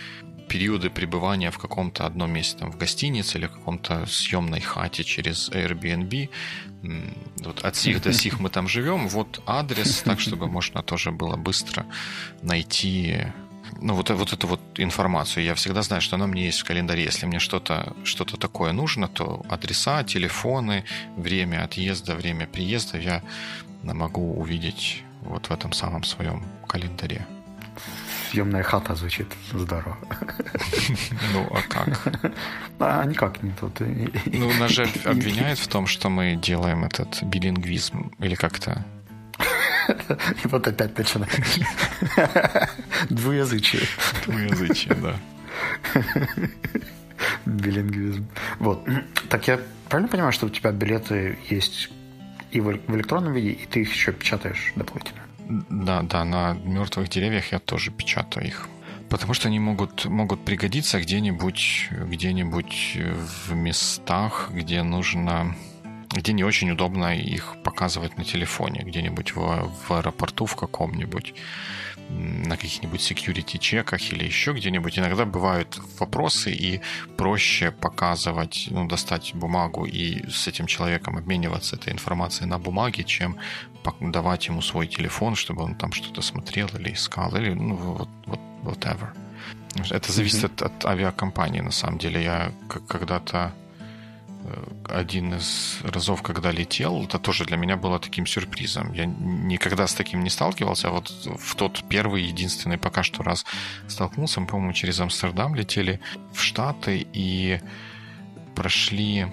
периоды 0.47 0.89
пребывания 0.89 1.49
в 1.49 1.57
каком-то 1.57 2.05
одном 2.05 2.31
месте, 2.31 2.59
там, 2.59 2.71
в 2.71 2.77
гостинице 2.77 3.37
или 3.37 3.45
в 3.45 3.51
каком-то 3.51 4.05
съемной 4.05 4.59
хате 4.59 5.03
через 5.03 5.49
Airbnb. 5.49 6.29
Вот 7.37 7.63
от 7.63 7.75
сих 7.75 8.01
до 8.01 8.11
сих 8.11 8.39
мы 8.39 8.49
там 8.49 8.67
живем. 8.67 9.07
Вот 9.07 9.41
адрес, 9.45 10.01
так, 10.01 10.19
чтобы 10.19 10.47
можно 10.47 10.81
тоже 10.83 11.11
было 11.11 11.37
быстро 11.37 11.85
найти 12.41 13.27
ну, 13.79 13.93
вот, 13.93 14.09
вот 14.09 14.33
эту 14.33 14.47
вот 14.47 14.59
информацию. 14.77 15.45
Я 15.45 15.55
всегда 15.55 15.81
знаю, 15.81 16.01
что 16.01 16.15
она 16.15 16.27
мне 16.27 16.45
есть 16.45 16.59
в 16.59 16.65
календаре. 16.65 17.03
Если 17.03 17.25
мне 17.25 17.39
что-то 17.39 17.95
что 18.03 18.25
такое 18.25 18.71
нужно, 18.73 19.07
то 19.07 19.45
адреса, 19.49 20.03
телефоны, 20.03 20.83
время 21.17 21.63
отъезда, 21.63 22.15
время 22.15 22.47
приезда 22.47 22.97
я 22.97 23.21
могу 23.83 24.33
увидеть 24.33 25.03
вот 25.21 25.47
в 25.47 25.51
этом 25.51 25.73
самом 25.73 26.03
своем 26.03 26.43
календаре. 26.67 27.25
Съемная 28.31 28.63
хата 28.63 28.95
звучит 28.95 29.27
здорово. 29.53 29.97
Ну, 31.33 31.47
а 31.51 31.61
как? 31.61 32.33
А 32.79 33.05
никак 33.05 33.43
не 33.43 33.51
тут. 33.51 33.79
Ну, 34.25 34.53
нас 34.59 34.71
же 34.71 34.83
обвиняют 35.05 35.59
в 35.59 35.67
том, 35.67 35.87
что 35.87 36.09
мы 36.09 36.35
делаем 36.35 36.83
этот 36.83 37.23
билингвизм, 37.23 38.11
или 38.19 38.35
как-то 38.35 38.85
и 40.43 40.47
вот 40.47 40.67
опять 40.67 40.97
начинаешь. 40.97 41.59
Двуязычие. 43.09 43.83
Двуязычие, 44.25 44.95
да. 44.95 45.15
Билингвизм. 47.45 48.27
Вот. 48.59 48.87
Так 49.29 49.47
я 49.47 49.59
правильно 49.89 50.09
понимаю, 50.09 50.31
что 50.31 50.47
у 50.47 50.49
тебя 50.49 50.71
билеты 50.71 51.37
есть 51.49 51.89
и 52.51 52.59
в 52.59 52.71
электронном 52.71 53.33
виде, 53.33 53.51
и 53.51 53.65
ты 53.65 53.81
их 53.81 53.93
еще 53.93 54.11
печатаешь 54.11 54.73
дополнительно? 54.75 55.21
Да, 55.69 56.01
да, 56.01 56.23
на 56.25 56.53
мертвых 56.53 57.09
деревьях 57.09 57.51
я 57.51 57.59
тоже 57.59 57.91
печатаю 57.91 58.47
их. 58.47 58.67
Потому 59.09 59.33
что 59.33 59.49
они 59.49 59.59
могут, 59.59 60.05
могут 60.05 60.45
пригодиться 60.45 60.99
где-нибудь 60.99 61.89
где-нибудь 61.91 62.97
в 63.47 63.53
местах, 63.53 64.49
где 64.53 64.83
нужно 64.83 65.53
где 66.11 66.33
не 66.33 66.43
очень 66.43 66.71
удобно 66.71 67.15
их 67.15 67.55
показывать 67.63 68.17
на 68.17 68.23
телефоне, 68.23 68.81
где-нибудь 68.83 69.35
в, 69.35 69.71
в 69.87 69.91
аэропорту 69.91 70.45
в 70.45 70.55
каком-нибудь, 70.55 71.33
на 72.09 72.57
каких-нибудь 72.57 72.99
security 72.99 73.57
чеках 73.57 74.11
или 74.11 74.25
еще 74.25 74.51
где-нибудь. 74.51 74.99
Иногда 74.99 75.25
бывают 75.25 75.79
вопросы, 75.99 76.51
и 76.51 76.81
проще 77.17 77.71
показывать, 77.71 78.67
ну, 78.71 78.87
достать 78.87 79.33
бумагу 79.33 79.85
и 79.85 80.29
с 80.29 80.47
этим 80.47 80.67
человеком 80.67 81.17
обмениваться 81.17 81.77
этой 81.77 81.93
информацией 81.93 82.49
на 82.49 82.59
бумаге, 82.59 83.03
чем 83.03 83.37
давать 83.99 84.47
ему 84.47 84.61
свой 84.61 84.87
телефон, 84.87 85.35
чтобы 85.35 85.63
он 85.63 85.75
там 85.75 85.93
что-то 85.93 86.21
смотрел 86.21 86.67
или 86.77 86.93
искал, 86.93 87.35
или 87.35 87.53
ну, 87.53 87.75
вот, 87.75 88.09
вот 88.25 88.39
whatever. 88.63 89.09
Это 89.89 90.11
зависит 90.11 90.43
mm-hmm. 90.43 90.65
от, 90.65 90.83
от 90.83 90.85
авиакомпании, 90.85 91.61
на 91.61 91.71
самом 91.71 91.97
деле. 91.97 92.21
Я 92.21 92.51
когда-то 92.87 93.53
один 94.89 95.35
из 95.35 95.79
разов, 95.83 96.21
когда 96.21 96.51
летел, 96.51 97.03
это 97.03 97.19
тоже 97.19 97.45
для 97.45 97.57
меня 97.57 97.77
было 97.77 97.99
таким 97.99 98.25
сюрпризом. 98.25 98.93
Я 98.93 99.05
никогда 99.05 99.87
с 99.87 99.93
таким 99.93 100.23
не 100.23 100.29
сталкивался, 100.29 100.89
а 100.89 100.91
вот 100.91 101.09
в 101.09 101.55
тот 101.55 101.83
первый, 101.89 102.23
единственный 102.23 102.77
пока 102.77 103.03
что 103.03 103.23
раз 103.23 103.45
столкнулся. 103.87 104.39
Мы, 104.41 104.47
по-моему, 104.47 104.73
через 104.73 104.99
Амстердам 104.99 105.55
летели 105.55 105.99
в 106.33 106.41
Штаты 106.41 107.07
и 107.13 107.59
прошли 108.55 109.27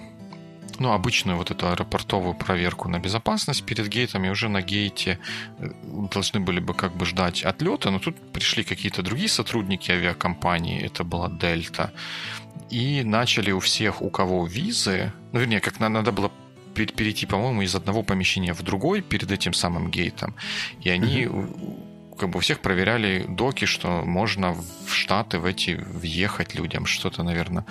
ну, 0.79 0.91
обычную 0.91 1.37
вот 1.37 1.51
эту 1.51 1.67
аэропортовую 1.67 2.33
проверку 2.33 2.89
на 2.89 2.99
безопасность 2.99 3.65
перед 3.65 3.87
гейтом, 3.87 4.25
и 4.25 4.29
уже 4.29 4.49
на 4.49 4.61
гейте 4.61 5.19
э, 5.59 5.69
должны 6.11 6.39
были 6.39 6.59
бы 6.59 6.73
как 6.73 6.95
бы 6.95 7.05
ждать 7.05 7.43
отлета, 7.43 7.91
но 7.91 7.99
тут 7.99 8.15
пришли 8.33 8.63
какие-то 8.63 9.01
другие 9.01 9.29
сотрудники 9.29 9.91
авиакомпании, 9.91 10.85
это 10.85 11.03
была 11.03 11.29
Дельта, 11.29 11.91
и 12.69 13.03
начали 13.03 13.51
у 13.51 13.59
всех, 13.59 14.01
у 14.01 14.09
кого 14.09 14.45
визы, 14.45 15.11
ну, 15.31 15.39
вернее, 15.39 15.59
как 15.59 15.79
надо 15.79 16.11
было 16.11 16.31
перейти, 16.73 17.25
по-моему, 17.25 17.61
из 17.61 17.75
одного 17.75 18.03
помещения 18.03 18.53
в 18.53 18.61
другой 18.61 19.01
перед 19.01 19.31
этим 19.31 19.53
самым 19.53 19.91
гейтом, 19.91 20.33
и 20.85 20.89
они 20.89 21.23
mm-hmm 21.23 21.88
как 22.19 22.29
бы 22.29 22.37
у 22.37 22.41
всех 22.41 22.59
проверяли 22.59 23.25
доки, 23.27 23.65
что 23.65 24.03
можно 24.05 24.53
в 24.53 24.93
Штаты 24.93 25.39
в 25.39 25.45
эти 25.45 25.71
въехать 25.71 26.53
людям, 26.53 26.85
что-то, 26.85 27.23
наверное, 27.23 27.65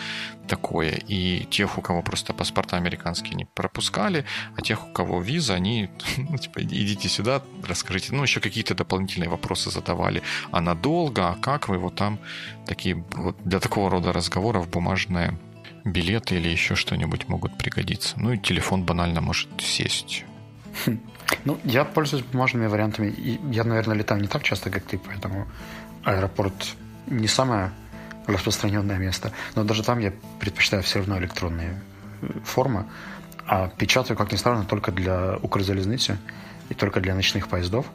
такое. 0.48 0.92
И 1.08 1.44
тех, 1.50 1.78
у 1.78 1.82
кого 1.82 2.02
просто 2.02 2.32
паспорта 2.32 2.76
американские 2.76 3.34
не 3.34 3.44
пропускали, 3.44 4.24
а 4.56 4.62
тех, 4.62 4.88
у 4.88 4.92
кого 4.92 5.20
виза, 5.20 5.54
они, 5.54 5.90
ну, 6.16 6.38
типа, 6.38 6.62
идите 6.62 7.08
сюда, 7.08 7.42
расскажите. 7.66 8.14
Ну, 8.14 8.22
еще 8.22 8.40
какие-то 8.40 8.74
дополнительные 8.74 9.28
вопросы 9.28 9.70
задавали. 9.70 10.22
А 10.50 10.60
надолго, 10.60 11.28
а 11.28 11.34
как 11.34 11.68
вы 11.68 11.78
вот 11.78 11.94
там 11.94 12.18
такие, 12.66 13.04
вот 13.16 13.36
для 13.44 13.60
такого 13.60 13.90
рода 13.90 14.12
разговоров 14.12 14.68
бумажные 14.68 15.38
билеты 15.84 16.36
или 16.36 16.48
еще 16.48 16.74
что-нибудь 16.74 17.28
могут 17.28 17.56
пригодиться. 17.58 18.18
Ну 18.18 18.32
и 18.32 18.38
телефон 18.38 18.84
банально 18.84 19.20
может 19.20 19.48
сесть. 19.60 20.24
Ну, 21.44 21.58
я 21.64 21.84
пользуюсь 21.84 22.24
бумажными 22.24 22.66
вариантами. 22.66 23.08
И 23.08 23.40
я, 23.50 23.64
наверное, 23.64 23.96
летаю 23.96 24.20
не 24.20 24.28
так 24.28 24.42
часто, 24.42 24.70
как 24.70 24.84
ты, 24.84 24.98
поэтому 24.98 25.46
аэропорт 26.04 26.54
не 27.06 27.28
самое 27.28 27.72
распространенное 28.26 28.98
место. 28.98 29.32
Но 29.54 29.64
даже 29.64 29.82
там 29.82 29.98
я 29.98 30.12
предпочитаю 30.38 30.82
все 30.82 30.98
равно 30.98 31.18
электронные 31.18 31.80
э, 32.22 32.26
формы. 32.44 32.86
А 33.46 33.68
печатаю, 33.68 34.16
как 34.16 34.30
ни 34.32 34.36
странно, 34.36 34.64
только 34.64 34.92
для 34.92 35.36
Укрзалезницы 35.42 36.18
и 36.68 36.74
только 36.74 37.00
для 37.00 37.14
ночных 37.14 37.48
поездов. 37.48 37.86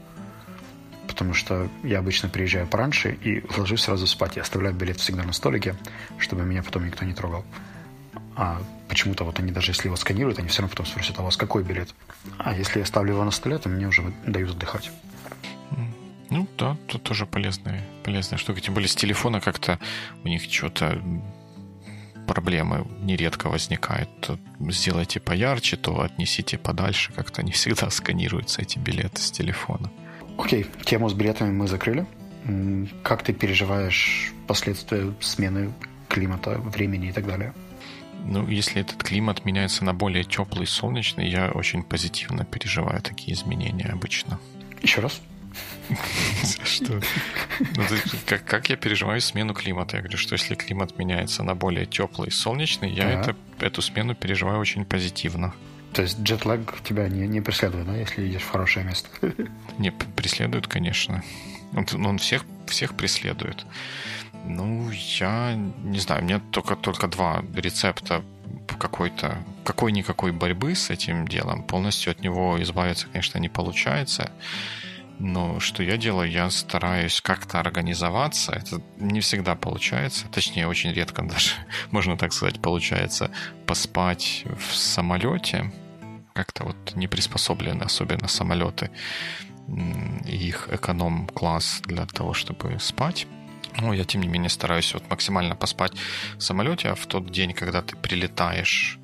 Потому 1.08 1.36
что 1.36 1.70
я 1.84 2.00
обычно 2.00 2.30
приезжаю 2.30 2.66
пораньше 2.66 3.12
и 3.14 3.44
ложусь 3.56 3.82
сразу 3.82 4.08
спать. 4.08 4.36
Я 4.36 4.42
оставляю 4.42 4.74
билет 4.76 5.00
всегда 5.00 5.24
на 5.24 5.34
столике, 5.34 5.76
чтобы 6.18 6.44
меня 6.44 6.64
потом 6.64 6.86
никто 6.86 7.06
не 7.06 7.14
трогал. 7.14 7.46
А 8.36 8.62
почему-то 8.88 9.24
вот 9.24 9.40
они 9.40 9.52
даже 9.52 9.72
если 9.72 9.88
его 9.88 9.96
сканируют, 9.96 10.40
они 10.40 10.48
все 10.48 10.62
равно 10.62 10.72
потом 10.72 10.86
спросят, 10.86 11.18
а 11.20 11.22
у 11.22 11.26
вас 11.26 11.38
какой 11.38 11.64
билет? 11.64 11.94
А 12.38 12.56
если 12.56 12.80
я 12.80 12.86
ставлю 12.86 13.14
его 13.14 13.24
на 13.24 13.32
столе, 13.32 13.58
то 13.58 13.70
мне 13.70 13.88
уже 13.88 14.14
дают 14.26 14.52
отдыхать. 14.52 14.92
Ну 16.30 16.48
да, 16.58 16.78
тут 16.88 17.04
тоже 17.04 17.28
полезная, 17.28 17.84
полезная 18.04 18.40
штука. 18.40 18.60
Тем 18.60 18.74
более 18.74 18.88
с 18.88 18.96
телефона 18.96 19.40
как-то 19.40 19.78
у 20.24 20.28
них 20.28 20.42
что-то 20.44 21.00
проблемы 22.28 22.88
нередко 23.02 23.50
возникают. 23.50 24.10
То 24.22 24.40
сделайте 24.72 25.20
поярче, 25.20 25.78
то 25.78 26.02
отнесите 26.02 26.58
подальше. 26.58 27.14
Как-то 27.14 27.44
не 27.44 27.52
всегда 27.58 27.90
сканируются 27.90 28.62
эти 28.62 28.80
билеты 28.80 29.22
с 29.22 29.32
телефона. 29.32 29.92
Окей, 30.38 30.66
тему 30.86 31.10
с 31.10 31.14
билетами 31.14 31.52
мы 31.52 31.68
закрыли. 31.68 32.08
Как 33.04 33.24
ты 33.24 33.34
переживаешь 33.34 34.34
последствия 34.48 35.14
смены 35.22 35.72
климата, 36.10 36.58
времени 36.58 37.10
и 37.10 37.12
так 37.12 37.28
далее? 37.28 37.54
Ну, 38.24 38.48
если 38.48 38.82
этот 38.82 39.04
климат 39.04 39.46
меняется 39.46 39.84
на 39.84 39.94
более 39.94 40.24
теплый, 40.24 40.66
солнечный, 40.66 41.30
я 41.30 41.52
очень 41.52 41.84
позитивно 41.84 42.46
переживаю 42.46 43.02
такие 43.02 43.34
изменения 43.34 43.88
обычно. 43.88 44.40
Еще 44.82 45.02
раз? 45.02 45.22
Что? 46.64 47.02
Ну, 47.60 47.84
как, 48.26 48.46
как 48.46 48.70
я 48.70 48.78
переживаю 48.78 49.22
смену 49.22 49.54
климата? 49.54 49.98
Я 49.98 50.02
говорю, 50.02 50.18
что 50.18 50.34
если 50.34 50.56
климат 50.56 50.98
меняется 50.98 51.44
на 51.44 51.56
более 51.56 51.86
теплый, 51.86 52.32
солнечный, 52.32 52.92
я 52.92 53.10
это, 53.10 53.36
эту 53.60 53.82
смену 53.82 54.16
переживаю 54.16 54.60
очень 54.60 54.86
позитивно. 54.86 55.54
То 55.94 56.02
есть 56.02 56.20
джетлаг 56.20 56.82
тебя 56.84 57.08
не, 57.08 57.28
не 57.28 57.42
преследует, 57.42 57.86
да, 57.86 57.96
если 57.96 58.24
едешь 58.24 58.42
в 58.42 58.50
хорошее 58.50 58.86
место? 58.86 59.10
Не, 59.78 59.92
преследует, 59.92 60.68
конечно. 60.68 61.24
Он, 61.76 61.86
он 62.06 62.18
всех, 62.18 62.46
всех 62.68 62.96
преследует. 62.96 63.66
Ну, 64.44 64.90
я 64.92 65.56
не 65.56 66.00
знаю, 66.00 66.22
у 66.22 66.26
меня 66.26 66.40
только, 66.52 66.76
только 66.76 67.08
два 67.08 67.44
рецепта 67.56 68.24
какой-то 68.80 69.38
какой-никакой 69.64 70.32
борьбы 70.32 70.76
с 70.76 70.90
этим 70.90 71.28
делом. 71.28 71.64
Полностью 71.64 72.12
от 72.12 72.20
него 72.20 72.62
избавиться, 72.62 73.08
конечно, 73.08 73.40
не 73.40 73.50
получается. 73.50 74.32
Но 75.20 75.60
что 75.60 75.84
я 75.84 75.98
делаю? 75.98 76.30
Я 76.30 76.50
стараюсь 76.50 77.22
как-то 77.22 77.60
организоваться. 77.60 78.52
Это 78.52 78.82
не 78.98 79.22
всегда 79.22 79.56
получается. 79.56 80.28
Точнее, 80.28 80.68
очень 80.68 80.92
редко 80.92 81.24
даже, 81.24 81.52
можно 81.92 82.18
так 82.18 82.34
сказать, 82.34 82.62
получается 82.62 83.32
поспать 83.66 84.44
в 84.46 84.76
самолете. 84.76 85.72
Как-то 86.34 86.66
вот 86.66 86.96
не 86.96 87.08
приспособлены 87.08 87.84
особенно 87.84 88.28
самолеты 88.28 88.90
их 90.26 90.68
эконом-класс 90.72 91.84
для 91.86 92.06
того, 92.06 92.34
чтобы 92.34 92.78
спать. 92.80 93.28
Но 93.78 93.94
я, 93.94 94.04
тем 94.06 94.22
не 94.22 94.28
менее, 94.28 94.50
стараюсь 94.50 94.94
вот 94.94 95.10
максимально 95.10 95.56
поспать 95.56 95.94
в 96.38 96.42
самолете, 96.42 96.90
а 96.90 96.96
в 96.96 97.06
тот 97.06 97.32
день, 97.32 97.54
когда 97.54 97.82
ты 97.82 97.96
прилетаешь 97.96 99.00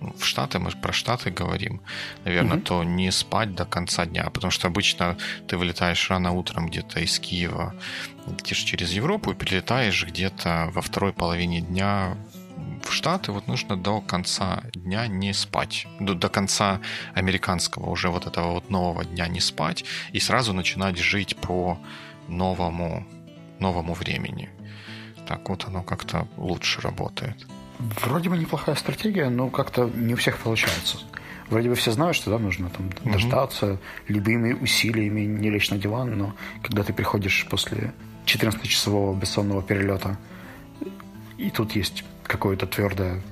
в 0.00 0.24
Штаты, 0.24 0.58
мы 0.58 0.70
про 0.70 0.92
Штаты 0.92 1.30
говорим, 1.30 1.80
наверное, 2.24 2.58
mm-hmm. 2.58 2.62
то 2.62 2.84
не 2.84 3.10
спать 3.12 3.54
до 3.54 3.64
конца 3.64 4.06
дня, 4.06 4.28
потому 4.30 4.50
что 4.50 4.68
обычно 4.68 5.16
ты 5.48 5.56
вылетаешь 5.56 6.10
рано 6.10 6.32
утром 6.32 6.68
где-то 6.68 7.00
из 7.00 7.18
Киева, 7.18 7.74
летишь 8.26 8.58
через 8.58 8.92
Европу 8.92 9.30
и 9.30 9.34
прилетаешь 9.34 10.04
где-то 10.06 10.70
во 10.72 10.82
второй 10.82 11.12
половине 11.12 11.60
дня 11.60 12.16
в 12.84 12.92
Штаты, 12.92 13.32
вот 13.32 13.48
нужно 13.48 13.76
до 13.76 14.00
конца 14.00 14.62
дня 14.74 15.06
не 15.06 15.32
спать, 15.32 15.86
до, 16.00 16.14
до 16.14 16.28
конца 16.28 16.80
американского 17.14 17.90
уже 17.90 18.08
вот 18.08 18.26
этого 18.26 18.52
вот 18.52 18.70
нового 18.70 19.04
дня 19.04 19.28
не 19.28 19.40
спать 19.40 19.84
и 20.12 20.20
сразу 20.20 20.52
начинать 20.52 20.98
жить 20.98 21.36
по 21.36 21.78
новому, 22.28 23.06
новому 23.60 23.94
времени. 23.94 24.50
Так 25.26 25.48
вот 25.48 25.64
оно 25.66 25.82
как-то 25.82 26.26
лучше 26.36 26.80
работает. 26.80 27.46
Вроде 27.78 28.30
бы 28.30 28.38
неплохая 28.38 28.74
стратегия, 28.76 29.28
но 29.28 29.50
как-то 29.50 29.90
не 29.94 30.14
у 30.14 30.16
всех 30.16 30.38
получается. 30.38 30.98
Вроде 31.48 31.68
бы 31.68 31.74
все 31.74 31.92
знают, 31.92 32.16
что 32.16 32.30
да, 32.30 32.38
нужно 32.38 32.70
там 32.70 32.86
угу. 32.86 33.12
дождаться 33.12 33.78
любыми 34.08 34.52
усилиями, 34.52 35.20
не 35.20 35.50
лечь 35.50 35.70
на 35.70 35.78
диван, 35.78 36.16
но 36.16 36.34
когда 36.62 36.82
ты 36.82 36.92
приходишь 36.92 37.46
после 37.48 37.92
14-часового 38.24 39.18
бессонного 39.18 39.62
перелета, 39.62 40.16
и 41.38 41.50
тут 41.50 41.76
есть 41.76 42.04
какое-то 42.24 42.66
твердое 42.66 43.22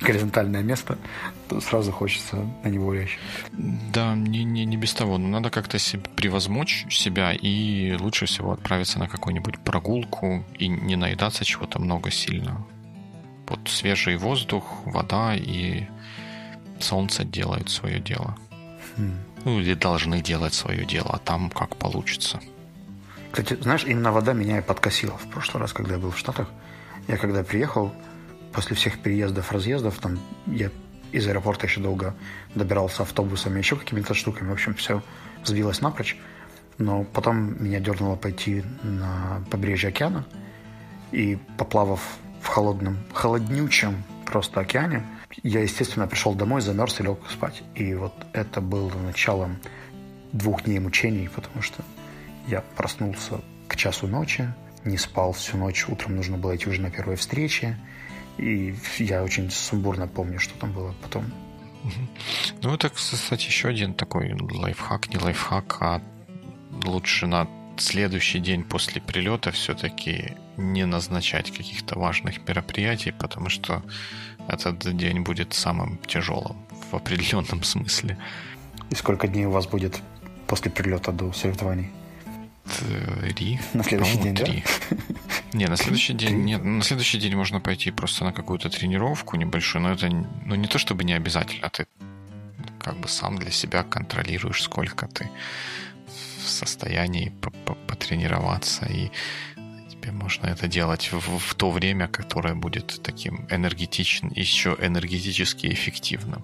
горизонтальное 0.00 0.62
место, 0.62 0.98
то 1.48 1.60
сразу 1.60 1.92
хочется 1.92 2.36
на 2.64 2.68
него 2.68 2.92
лечь. 2.94 3.18
Да, 3.52 4.14
не, 4.14 4.44
не, 4.44 4.64
не 4.64 4.76
без 4.76 4.94
того. 4.94 5.18
Но 5.18 5.28
надо 5.28 5.50
как-то 5.50 5.78
себе 5.78 6.02
превозмочь 6.16 6.86
себя 6.90 7.32
и 7.32 7.96
лучше 7.98 8.26
всего 8.26 8.52
отправиться 8.52 8.98
на 8.98 9.08
какую-нибудь 9.08 9.58
прогулку 9.60 10.44
и 10.58 10.68
не 10.68 10.96
наедаться 10.96 11.44
чего-то 11.44 11.80
много 11.80 12.10
сильно. 12.10 12.66
Вот 13.48 13.68
свежий 13.68 14.16
воздух, 14.16 14.64
вода 14.84 15.34
и 15.34 15.86
солнце 16.78 17.24
делают 17.24 17.68
свое 17.70 17.98
дело. 18.00 18.36
Хм. 18.96 19.12
Ну, 19.44 19.60
или 19.60 19.74
должны 19.74 20.20
делать 20.20 20.54
свое 20.54 20.84
дело, 20.84 21.10
а 21.14 21.18
там 21.18 21.50
как 21.50 21.76
получится. 21.76 22.40
Кстати, 23.32 23.60
знаешь, 23.60 23.84
именно 23.84 24.12
вода 24.12 24.32
меня 24.32 24.58
и 24.58 24.62
подкосила 24.62 25.16
в 25.16 25.26
прошлый 25.30 25.62
раз, 25.62 25.72
когда 25.72 25.94
я 25.94 26.00
был 26.00 26.10
в 26.10 26.18
Штатах. 26.18 26.48
Я 27.08 27.16
когда 27.16 27.42
приехал, 27.42 27.92
после 28.52 28.76
всех 28.76 29.00
переездов, 29.00 29.52
разъездов, 29.52 29.98
там 29.98 30.18
я 30.46 30.70
из 31.12 31.26
аэропорта 31.26 31.66
еще 31.66 31.80
долго 31.80 32.14
добирался 32.54 33.02
автобусами, 33.02 33.58
еще 33.58 33.76
какими-то 33.76 34.14
штуками. 34.14 34.50
В 34.50 34.52
общем, 34.52 34.74
все 34.74 35.02
сбилось 35.44 35.80
напрочь. 35.80 36.16
Но 36.78 37.04
потом 37.04 37.62
меня 37.62 37.80
дернуло 37.80 38.16
пойти 38.16 38.64
на 38.82 39.44
побережье 39.50 39.90
океана. 39.90 40.24
И 41.12 41.38
поплавав 41.58 42.00
в 42.40 42.46
холодном, 42.46 42.98
холоднючем 43.12 44.02
просто 44.24 44.60
океане. 44.60 45.04
Я, 45.42 45.60
естественно, 45.60 46.06
пришел 46.06 46.34
домой, 46.34 46.60
замерз 46.60 47.00
и 47.00 47.02
лег 47.02 47.18
спать. 47.28 47.62
И 47.74 47.94
вот 47.94 48.14
это 48.32 48.60
было 48.60 48.90
началом 48.94 49.58
двух 50.32 50.64
дней 50.64 50.78
мучений, 50.78 51.28
потому 51.28 51.62
что 51.62 51.84
я 52.46 52.62
проснулся 52.76 53.40
к 53.68 53.76
часу 53.76 54.06
ночи, 54.06 54.52
не 54.84 54.96
спал 54.96 55.32
всю 55.32 55.56
ночь, 55.56 55.86
утром 55.88 56.16
нужно 56.16 56.36
было 56.38 56.56
идти 56.56 56.68
уже 56.68 56.80
на 56.80 56.90
первой 56.90 57.16
встрече. 57.16 57.78
И 58.40 58.74
я 58.98 59.22
очень 59.22 59.50
сумбурно 59.50 60.08
помню, 60.08 60.38
что 60.38 60.54
там 60.58 60.72
было 60.72 60.94
потом. 61.02 61.24
Ну, 62.62 62.74
это, 62.74 62.88
кстати, 62.88 63.46
еще 63.46 63.68
один 63.68 63.94
такой 63.94 64.32
лайфхак, 64.32 65.08
не 65.08 65.18
лайфхак, 65.18 65.76
а 65.80 66.02
лучше 66.84 67.26
на 67.26 67.46
следующий 67.76 68.38
день 68.38 68.64
после 68.64 69.00
прилета 69.00 69.50
все-таки 69.50 70.36
не 70.56 70.86
назначать 70.86 71.50
каких-то 71.50 71.98
важных 71.98 72.46
мероприятий, 72.48 73.12
потому 73.12 73.50
что 73.50 73.82
этот 74.48 74.96
день 74.96 75.20
будет 75.20 75.52
самым 75.52 75.98
тяжелым 76.06 76.56
в 76.90 76.94
определенном 76.94 77.62
смысле. 77.62 78.18
И 78.90 78.94
сколько 78.94 79.28
дней 79.28 79.46
у 79.46 79.50
вас 79.50 79.66
будет 79.66 80.00
после 80.46 80.70
прилета 80.70 81.12
до 81.12 81.32
соревнований? 81.32 81.90
Три. 83.34 83.60
На 83.74 83.84
следующий 83.84 84.18
день, 84.18 84.34
три. 84.34 84.64
да? 84.90 84.96
Не, 85.52 85.66
на 85.66 85.76
следующий 85.76 86.14
день 86.14 86.44
нет. 86.44 86.64
На 86.64 86.82
следующий 86.82 87.18
день 87.18 87.34
можно 87.36 87.60
пойти 87.60 87.90
просто 87.90 88.24
на 88.24 88.32
какую-то 88.32 88.70
тренировку 88.70 89.36
небольшую, 89.36 89.82
но 89.82 89.92
это 89.92 90.08
ну, 90.08 90.54
не 90.54 90.68
то 90.68 90.78
чтобы 90.78 91.04
не 91.04 91.12
обязательно. 91.12 91.70
Ты 91.70 91.86
как 92.78 92.96
бы 92.96 93.08
сам 93.08 93.36
для 93.36 93.50
себя 93.50 93.82
контролируешь, 93.82 94.62
сколько 94.62 95.06
ты 95.06 95.28
в 96.44 96.48
состоянии 96.48 97.32
потренироваться 97.86 98.86
и 98.86 99.10
тебе 99.90 100.12
можно 100.12 100.46
это 100.46 100.68
делать 100.68 101.12
в, 101.12 101.38
в 101.38 101.54
то 101.54 101.70
время, 101.70 102.08
которое 102.08 102.54
будет 102.54 103.00
таким 103.02 103.46
энергетичным, 103.50 104.32
еще 104.34 104.76
энергетически 104.80 105.66
эффективным. 105.66 106.42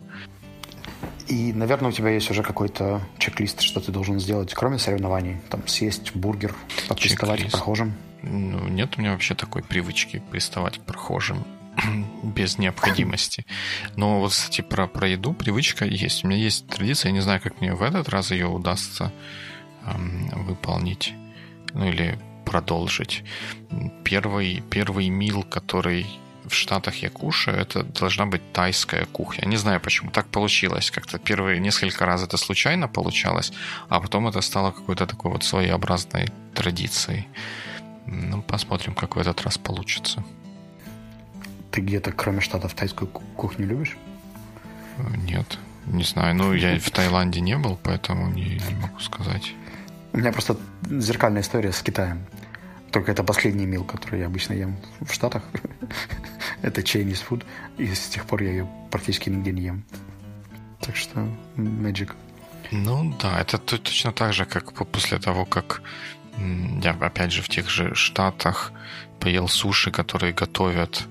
И, 1.29 1.53
наверное, 1.53 1.91
у 1.91 1.93
тебя 1.93 2.11
есть 2.11 2.31
уже 2.31 2.43
какой-то 2.43 3.01
чек-лист, 3.19 3.61
что 3.61 3.81
ты 3.81 3.91
должен 3.91 4.21
сделать, 4.21 4.55
кроме 4.55 4.79
соревнований. 4.79 5.39
Там 5.49 5.67
съесть 5.67 6.15
бургер, 6.15 6.55
приставать 6.89 7.49
к 7.49 7.51
прохожим. 7.51 7.95
Ну, 8.23 8.69
нет 8.69 8.95
у 8.97 9.01
меня 9.01 9.13
вообще 9.13 9.35
такой 9.35 9.63
привычки 9.63 10.23
приставать 10.31 10.79
к 10.79 10.83
прохожим 10.83 11.45
без 12.23 12.59
необходимости. 12.59 13.45
Но 13.97 14.21
вот, 14.21 14.33
кстати, 14.33 14.61
про, 14.61 14.87
про 14.87 15.09
еду 15.09 15.33
привычка 15.33 15.85
есть. 15.85 16.25
У 16.25 16.29
меня 16.29 16.39
есть 16.39 16.67
традиция, 16.69 17.11
я 17.11 17.15
не 17.15 17.21
знаю, 17.21 17.41
как 17.41 17.61
мне 17.61 17.75
в 17.75 17.83
этот 17.83 18.09
раз 18.09 18.31
ее 18.31 18.47
удастся 18.47 19.13
эм, 19.85 20.29
выполнить. 20.47 21.13
Ну 21.75 21.89
или 21.89 22.19
продолжить. 22.45 23.25
Первый, 24.05 24.63
первый 24.71 25.09
мил, 25.09 25.43
который 25.43 26.07
в 26.49 26.55
Штатах 26.55 27.03
я 27.03 27.11
кушаю, 27.11 27.59
это 27.59 27.83
должна 27.83 28.27
быть 28.27 28.53
тайская 28.53 29.05
кухня. 29.07 29.47
Не 29.47 29.57
знаю, 29.57 29.81
почему 29.81 30.11
так 30.11 30.27
получилось. 30.27 30.91
Как-то 30.91 31.19
первые 31.19 31.61
несколько 31.61 32.07
раз 32.07 32.23
это 32.23 32.37
случайно 32.37 32.89
получалось, 32.89 33.53
а 33.89 34.01
потом 34.01 34.29
это 34.29 34.41
стало 34.41 34.71
какой-то 34.71 35.07
такой 35.07 35.33
вот 35.33 35.45
своеобразной 35.45 36.29
традицией. 36.55 37.29
Ну, 38.07 38.43
посмотрим, 38.43 38.95
как 38.95 39.17
в 39.17 39.19
этот 39.19 39.43
раз 39.43 39.59
получится. 39.59 40.23
Ты 41.71 41.81
где-то, 41.81 42.13
кроме 42.13 42.41
Штатов, 42.41 42.75
тайскую 42.75 43.09
кухню 43.09 43.67
любишь? 43.67 43.97
Нет. 44.99 45.59
Не 45.87 46.05
знаю, 46.05 46.35
ну 46.35 46.53
я 46.53 46.79
в 46.79 46.91
Таиланде 46.91 47.41
не 47.41 47.57
был, 47.57 47.79
поэтому 47.83 48.29
не, 48.29 48.61
не 48.69 48.75
могу 48.81 48.99
сказать. 49.01 49.55
У 50.13 50.19
меня 50.19 50.33
просто 50.33 50.57
зеркальная 50.89 51.43
история 51.43 51.73
с 51.73 51.83
Китаем. 51.83 52.27
Только 52.91 53.13
это 53.13 53.23
последний 53.23 53.67
мил, 53.67 53.85
который 53.85 54.21
я 54.21 54.27
обычно 54.27 54.55
ем 54.55 54.77
в 55.01 55.13
Штатах. 55.13 55.43
это 56.63 56.81
Chinese 56.81 57.23
food. 57.29 57.45
И 57.79 57.95
с 57.95 58.09
тех 58.09 58.25
пор 58.27 58.43
я 58.43 58.51
ее 58.51 58.69
практически 58.91 59.31
нигде 59.31 59.53
не 59.53 59.63
ем. 59.63 59.85
Так 60.81 60.97
что 60.97 61.29
magic. 61.57 62.13
Ну 62.71 63.17
да, 63.21 63.41
это 63.41 63.59
точно 63.59 64.13
так 64.13 64.33
же, 64.33 64.45
как 64.45 64.73
после 64.89 65.19
того, 65.19 65.45
как 65.45 65.83
я 66.83 66.91
опять 67.01 67.33
же 67.33 67.43
в 67.43 67.49
тех 67.49 67.71
же 67.71 67.95
Штатах 67.95 68.73
поел 69.21 69.49
суши, 69.49 69.91
которые 69.91 70.33
готовят 70.33 71.07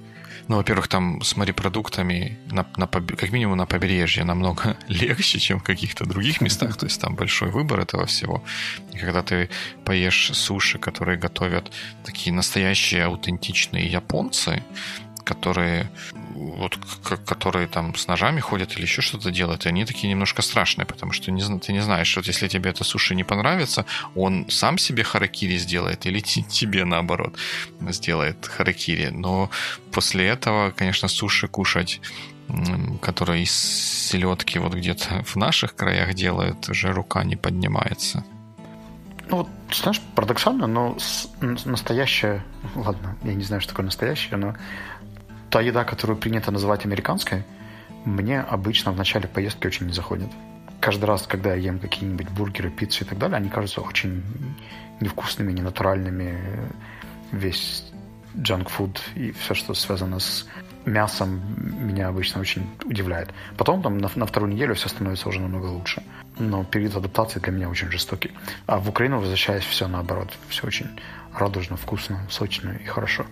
ну, 0.48 0.58
во-первых, 0.58 0.88
там 0.88 1.22
с 1.22 1.36
морепродуктами 1.36 2.38
на, 2.52 2.66
на, 2.78 2.88
как 2.88 3.32
минимум 3.32 3.58
на 3.58 3.66
побережье 3.66 4.24
намного 4.24 4.78
легче, 4.88 5.40
чем 5.40 5.60
в 5.60 5.64
каких-то 5.64 6.06
других 6.06 6.42
местах. 6.42 6.78
То 6.78 6.86
есть 6.86 7.02
там 7.02 7.16
большой 7.16 7.50
выбор 7.50 7.80
этого 7.80 8.06
всего. 8.06 8.44
И 8.94 8.98
когда 8.98 9.22
ты 9.22 9.50
поешь 9.84 10.32
суши, 10.34 10.78
которые 10.78 11.18
готовят 11.18 11.72
такие 12.04 12.34
настоящие 12.34 13.06
аутентичные 13.06 13.88
японцы, 13.88 14.64
которые 15.26 15.90
вот, 16.36 16.78
которые 17.26 17.68
там 17.68 17.96
с 17.96 18.08
ножами 18.08 18.40
ходят 18.40 18.74
или 18.74 18.84
еще 18.84 19.02
что-то 19.02 19.32
делают, 19.32 19.66
и 19.66 19.70
они 19.70 19.86
такие 19.86 20.10
немножко 20.10 20.42
страшные, 20.42 20.86
потому 20.86 21.12
что 21.12 21.32
не, 21.32 21.42
ты 21.60 21.74
не 21.74 21.82
знаешь, 21.82 22.16
вот 22.16 22.28
если 22.28 22.48
тебе 22.48 22.70
это 22.70 22.84
суши 22.84 23.16
не 23.16 23.24
понравится, 23.24 23.86
он 24.16 24.46
сам 24.50 24.78
себе 24.78 25.04
харакири 25.04 25.58
сделает 25.58 26.06
или 26.06 26.20
тебе 26.20 26.86
наоборот 26.86 27.38
сделает 27.90 28.46
харакири. 28.46 29.10
Но 29.10 29.50
после 29.92 30.28
этого, 30.28 30.72
конечно, 30.72 31.08
суши 31.08 31.48
кушать 31.48 32.02
которые 33.02 33.42
из 33.44 33.52
селедки 33.52 34.60
вот 34.60 34.76
где-то 34.76 35.24
в 35.24 35.36
наших 35.36 35.76
краях 35.76 36.14
делают, 36.14 36.70
уже 36.70 36.92
рука 36.92 37.24
не 37.24 37.36
поднимается. 37.36 38.24
Ну 39.30 39.38
вот, 39.38 39.48
знаешь, 39.72 40.00
парадоксально, 40.14 40.68
но 40.68 40.96
настоящее, 41.42 42.44
ладно, 42.76 43.16
я 43.24 43.34
не 43.34 43.44
знаю, 43.44 43.62
что 43.62 43.72
такое 43.72 43.86
настоящее, 43.86 44.38
но 44.38 44.56
та 45.56 45.62
еда, 45.62 45.86
которую 45.86 46.18
принято 46.18 46.52
называть 46.52 46.86
американской, 46.86 47.44
мне 48.04 48.42
обычно 48.42 48.92
в 48.92 48.98
начале 48.98 49.26
поездки 49.26 49.68
очень 49.68 49.86
не 49.86 49.94
заходит. 49.94 50.28
Каждый 50.82 51.06
раз, 51.06 51.28
когда 51.28 51.56
я 51.56 51.72
ем 51.72 51.80
какие-нибудь 51.80 52.28
бургеры, 52.28 52.70
пиццы 52.70 53.06
и 53.06 53.08
так 53.08 53.18
далее, 53.18 53.38
они 53.38 53.48
кажутся 53.48 53.80
очень 53.80 54.22
невкусными, 55.00 55.54
ненатуральными. 55.54 56.38
Весь 57.32 57.86
food 58.36 59.00
и 59.16 59.32
все, 59.32 59.54
что 59.54 59.74
связано 59.74 60.20
с 60.20 60.46
мясом, 60.84 61.40
меня 61.88 62.10
обычно 62.10 62.42
очень 62.42 62.70
удивляет. 62.84 63.30
Потом 63.56 63.82
там 63.82 63.98
на, 63.98 64.12
на 64.14 64.26
вторую 64.26 64.52
неделю 64.52 64.76
все 64.76 64.90
становится 64.90 65.30
уже 65.30 65.40
намного 65.40 65.68
лучше. 65.68 66.04
Но 66.38 66.66
период 66.66 66.98
адаптации 66.98 67.40
для 67.40 67.54
меня 67.54 67.70
очень 67.70 67.90
жестокий. 67.90 68.32
А 68.66 68.78
в 68.78 68.90
Украину 68.90 69.20
возвращаясь, 69.20 69.64
все 69.64 69.88
наоборот. 69.88 70.34
Все 70.50 70.68
очень 70.68 70.90
радужно, 71.34 71.78
вкусно, 71.78 72.28
сочно 72.30 72.72
и 72.72 72.84
хорошо. 72.84 73.26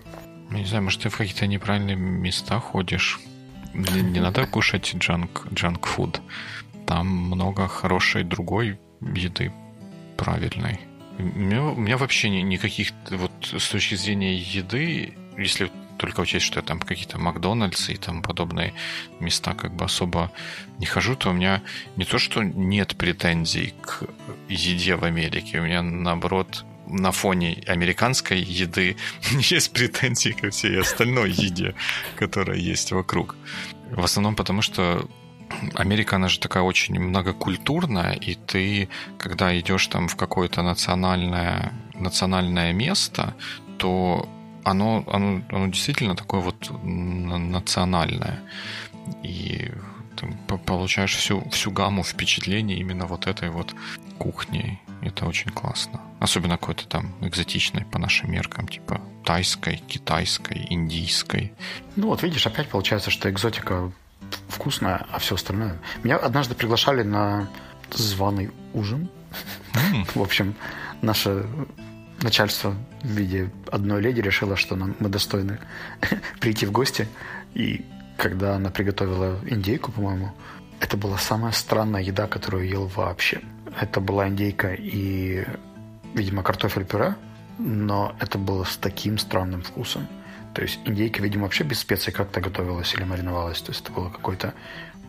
Не 0.51 0.65
знаю, 0.65 0.83
может, 0.83 1.01
ты 1.01 1.09
в 1.09 1.17
какие-то 1.17 1.47
неправильные 1.47 1.95
места 1.95 2.59
ходишь. 2.59 3.19
Не, 3.73 4.01
не 4.01 4.19
надо 4.19 4.45
кушать 4.45 4.95
джанк, 4.95 5.47
джанк 5.53 5.85
фуд. 5.87 6.21
Там 6.85 7.07
много 7.07 7.67
хорошей 7.67 8.23
другой 8.23 8.79
еды 9.01 9.51
правильной. 10.17 10.79
У 11.17 11.23
меня, 11.23 11.63
у 11.63 11.75
меня 11.75 11.97
вообще 11.97 12.29
ни, 12.29 12.41
никаких 12.41 12.91
вот 13.09 13.31
с 13.41 13.69
точки 13.69 13.95
зрения 13.95 14.35
еды, 14.35 15.13
если 15.37 15.71
только 15.97 16.21
учесть, 16.21 16.45
что 16.45 16.59
я 16.59 16.65
там 16.65 16.79
какие-то 16.79 17.19
Макдональдсы 17.19 17.93
и 17.93 17.97
там 17.97 18.21
подобные 18.21 18.73
места 19.19 19.53
как 19.53 19.73
бы 19.73 19.85
особо 19.85 20.31
не 20.79 20.85
хожу, 20.85 21.15
то 21.15 21.29
у 21.29 21.33
меня 21.33 21.61
не 21.95 22.05
то, 22.05 22.17
что 22.17 22.43
нет 22.43 22.97
претензий 22.97 23.73
к 23.81 24.03
еде 24.49 24.95
в 24.95 25.03
Америке, 25.03 25.59
у 25.59 25.63
меня 25.63 25.81
наоборот 25.81 26.65
на 26.87 27.11
фоне 27.11 27.63
американской 27.67 28.39
еды 28.39 28.97
есть 29.31 29.73
претензии 29.73 30.31
ко 30.31 30.49
всей 30.49 30.79
остальной 30.79 31.31
еде, 31.31 31.75
которая 32.15 32.57
есть 32.57 32.91
вокруг. 32.91 33.35
В 33.91 34.03
основном 34.03 34.35
потому, 34.35 34.61
что 34.61 35.07
Америка, 35.75 36.15
она 36.15 36.27
же 36.27 36.39
такая 36.39 36.63
очень 36.63 36.99
многокультурная, 36.99 38.13
и 38.13 38.35
ты, 38.35 38.89
когда 39.17 39.57
идешь 39.59 39.87
там 39.87 40.07
в 40.07 40.15
какое-то 40.15 40.61
национальное, 40.61 41.73
национальное 41.93 42.73
место, 42.73 43.35
то 43.77 44.27
оно, 44.63 45.03
оно, 45.07 45.41
оно 45.49 45.67
действительно 45.67 46.15
такое 46.15 46.41
вот 46.41 46.71
национальное. 46.83 48.41
И 49.23 49.71
ты 50.15 50.57
получаешь 50.57 51.15
всю, 51.15 51.47
всю 51.49 51.71
гамму 51.71 52.03
впечатлений 52.03 52.75
именно 52.75 53.05
вот 53.05 53.27
этой 53.27 53.49
вот 53.49 53.75
кухней. 54.17 54.79
Это 55.03 55.25
очень 55.25 55.51
классно. 55.51 56.01
Особенно 56.19 56.57
какой-то 56.57 56.87
там 56.87 57.13
экзотичной 57.21 57.85
по 57.85 57.99
нашим 57.99 58.31
меркам, 58.31 58.67
типа 58.67 59.01
тайской, 59.25 59.77
китайской, 59.87 60.65
индийской. 60.69 61.53
Ну 61.95 62.07
вот 62.07 62.23
видишь, 62.23 62.47
опять 62.47 62.69
получается, 62.69 63.11
что 63.11 63.29
экзотика 63.29 63.91
вкусная, 64.47 65.05
а 65.11 65.19
все 65.19 65.35
остальное. 65.35 65.77
Меня 66.03 66.17
однажды 66.17 66.55
приглашали 66.55 67.03
на 67.03 67.49
званый 67.91 68.51
ужин. 68.73 69.09
Mm. 69.73 70.07
В 70.15 70.21
общем, 70.21 70.55
наше 71.01 71.45
начальство 72.21 72.73
в 73.01 73.07
виде 73.07 73.51
одной 73.71 74.01
леди 74.01 74.21
решило, 74.21 74.55
что 74.55 74.75
нам, 74.75 74.95
мы 74.99 75.09
достойны 75.09 75.59
прийти 76.39 76.65
в 76.65 76.71
гости. 76.71 77.07
И 77.53 77.85
когда 78.17 78.55
она 78.55 78.69
приготовила 78.69 79.39
индейку, 79.45 79.91
по-моему, 79.91 80.31
это 80.79 80.97
была 80.97 81.17
самая 81.17 81.51
странная 81.51 82.01
еда, 82.01 82.27
которую 82.27 82.65
я 82.65 82.71
ел 82.71 82.87
вообще. 82.87 83.41
Это 83.79 83.99
была 83.99 84.27
индейка 84.27 84.73
и, 84.73 85.45
видимо, 86.13 86.43
картофель-пюре, 86.43 87.15
но 87.57 88.15
это 88.19 88.37
было 88.37 88.63
с 88.63 88.77
таким 88.77 89.17
странным 89.17 89.61
вкусом. 89.61 90.07
То 90.53 90.61
есть 90.61 90.79
индейка, 90.85 91.21
видимо, 91.21 91.43
вообще 91.43 91.63
без 91.63 91.79
специй 91.79 92.13
как-то 92.13 92.39
готовилась 92.39 92.93
или 92.93 93.03
мариновалась. 93.03 93.61
То 93.61 93.71
есть 93.71 93.83
это 93.83 93.91
было 93.91 94.09
какое-то 94.09 94.53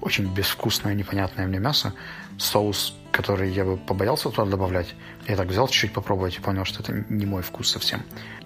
очень 0.01 0.33
безвкусное, 0.33 0.95
непонятное 0.95 1.47
мне 1.47 1.59
мясо. 1.59 1.93
Соус, 2.39 2.97
который 3.13 3.51
я 3.51 3.65
бы 3.65 3.77
побоялся 3.77 4.31
туда 4.31 4.45
добавлять. 4.45 4.95
Я 5.29 5.37
так 5.37 5.49
взял 5.49 5.69
чуть-чуть 5.69 5.93
попробовать 5.93 6.37
и 6.37 6.41
понял, 6.41 6.65
что 6.65 6.83
это 6.83 7.05
не 7.09 7.27
мой 7.27 7.43
вкус 7.43 7.71
совсем. 7.71 8.03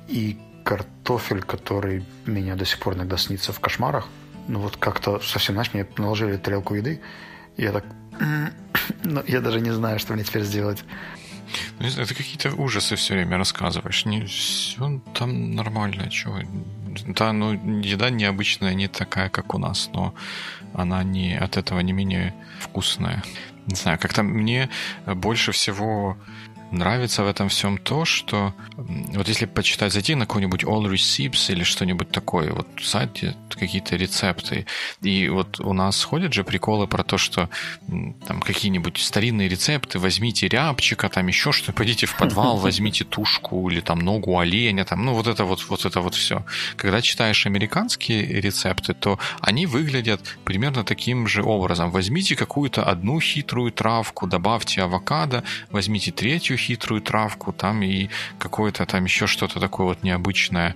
И 0.09 0.39
картофель, 0.65 1.43
который 1.43 2.05
меня 2.27 2.55
до 2.55 2.65
сих 2.65 2.79
пор 2.81 2.95
иногда 2.95 3.17
снится 3.17 3.53
в 3.53 3.61
кошмарах. 3.61 4.09
Ну 4.49 4.61
вот 4.61 4.77
как-то 4.77 5.21
совсем, 5.21 5.55
знаешь, 5.55 5.73
мне 5.73 5.87
наложили 5.97 6.37
тарелку 6.37 6.75
еды, 6.75 7.01
и 7.57 7.63
я 7.63 7.73
так 7.73 7.85
но 9.05 9.23
я 9.27 9.41
даже 9.41 9.61
не 9.61 9.71
знаю, 9.71 9.99
что 9.99 10.15
мне 10.15 10.25
теперь 10.25 10.45
сделать. 10.45 10.85
Ну, 11.79 11.85
не 11.85 11.91
знаю, 11.91 12.07
ты 12.07 12.15
какие-то 12.15 12.55
ужасы 12.55 12.97
все 12.97 13.15
время 13.15 13.39
рассказываешь. 13.39 14.05
Не, 14.05 14.25
все 14.27 15.01
там 15.15 15.55
нормально, 15.55 16.11
чего. 16.11 16.41
Да, 17.07 17.33
ну, 17.33 17.53
еда 17.81 18.11
необычная, 18.11 18.75
не 18.75 18.89
такая, 18.89 19.29
как 19.29 19.55
у 19.55 19.59
нас, 19.59 19.89
но 19.93 20.15
она 20.75 21.03
не, 21.03 21.37
от 21.39 21.57
этого 21.57 21.81
не 21.81 21.93
менее 21.93 22.35
вкусная. 22.61 23.23
Не 23.67 23.77
знаю, 23.77 23.99
как-то 23.99 24.23
мне 24.23 24.69
больше 25.07 25.53
всего 25.53 26.17
нравится 26.71 27.23
в 27.23 27.27
этом 27.27 27.49
всем 27.49 27.79
то, 27.79 28.05
что 28.05 28.55
вот 28.77 29.29
если 29.29 29.47
почитать, 29.47 29.93
зайти 29.93 30.15
на 30.15 30.27
какой-нибудь 30.27 30.65
All 30.65 30.85
Recipes 30.85 31.53
или 31.53 31.65
что-нибудь 31.65 32.11
такое, 32.11 32.53
вот 32.53 32.67
сайт, 32.83 33.13
где 33.15 33.35
какие-то 33.51 33.97
рецепты, 33.97 34.67
и 35.03 35.29
вот 35.29 35.61
у 35.61 35.73
нас 35.73 36.05
ходят 36.05 36.33
же 36.33 36.45
приколы 36.45 36.87
про 36.87 37.03
то, 37.03 37.19
что 37.19 37.49
там 38.27 38.41
какие-нибудь 38.41 38.99
старинные 38.99 39.49
рецепты, 39.49 39.99
возьмите 39.99 40.49
рябчика, 40.49 41.09
там 41.09 41.27
еще 41.27 41.53
что-то, 41.53 41.73
пойдите 41.73 42.07
в 42.07 42.17
подвал, 42.17 42.57
возьмите 42.69 43.05
тушку 43.05 43.69
или 43.71 43.81
там 43.81 43.99
ногу 43.99 44.39
оленя, 44.39 44.85
там, 44.85 45.05
ну 45.05 45.15
вот 45.15 45.27
это 45.27 45.45
вот, 45.45 45.65
вот 45.69 45.85
это 45.85 46.01
вот 46.01 46.15
все. 46.15 46.45
Когда 46.77 47.03
читаешь 47.03 47.47
американские 47.47 48.41
рецепты, 48.41 48.95
то 48.95 49.19
они 49.41 49.67
выглядят 49.67 50.21
примерно 50.45 50.85
таким 50.85 51.27
же 51.27 51.43
образом. 51.43 51.91
Возьмите 51.91 52.37
какую-то 52.37 52.85
одну 52.85 53.21
хитрую 53.21 53.73
травку, 53.73 54.27
добавьте 54.27 54.83
авокадо, 54.83 55.43
возьмите 55.71 56.13
третью 56.13 56.58
хитрую 56.59 57.01
травку, 57.01 57.53
там 57.53 57.83
и 57.83 58.11
какое-то 58.39 58.85
там 58.85 59.05
еще 59.05 59.27
что-то 59.27 59.61
такое 59.61 59.87
вот 59.87 60.03
необычное 60.03 60.75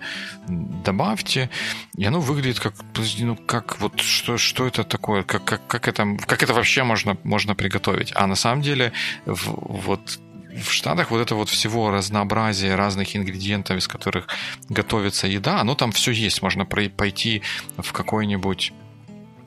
добавьте, 0.48 1.50
и 1.96 2.04
оно 2.04 2.20
выглядит 2.20 2.60
как, 2.60 2.74
ну, 3.18 3.36
как 3.36 3.80
вот 3.80 4.00
что, 4.00 4.38
что 4.38 4.66
это 4.66 4.84
такое, 4.84 5.22
как, 5.22 5.44
как, 5.44 5.66
как, 5.66 5.88
это, 5.88 6.16
как 6.26 6.42
это 6.42 6.54
вообще 6.54 6.82
можно, 6.82 7.16
можно 7.24 7.54
приготовить. 7.54 8.12
А 8.14 8.26
на 8.26 8.34
самом 8.34 8.62
деле 8.62 8.92
в, 9.26 9.82
вот 9.84 10.18
в 10.56 10.70
Штатах 10.70 11.10
вот 11.10 11.20
это 11.20 11.34
вот 11.34 11.48
всего 11.48 11.90
разнообразие 11.90 12.74
разных 12.74 13.16
ингредиентов, 13.16 13.78
из 13.78 13.88
которых 13.88 14.28
готовится 14.68 15.26
еда, 15.26 15.60
оно 15.60 15.74
там 15.74 15.92
все 15.92 16.10
есть. 16.12 16.42
Можно 16.42 16.66
пойти 16.66 17.42
в 17.78 17.92
какой-нибудь 17.92 18.72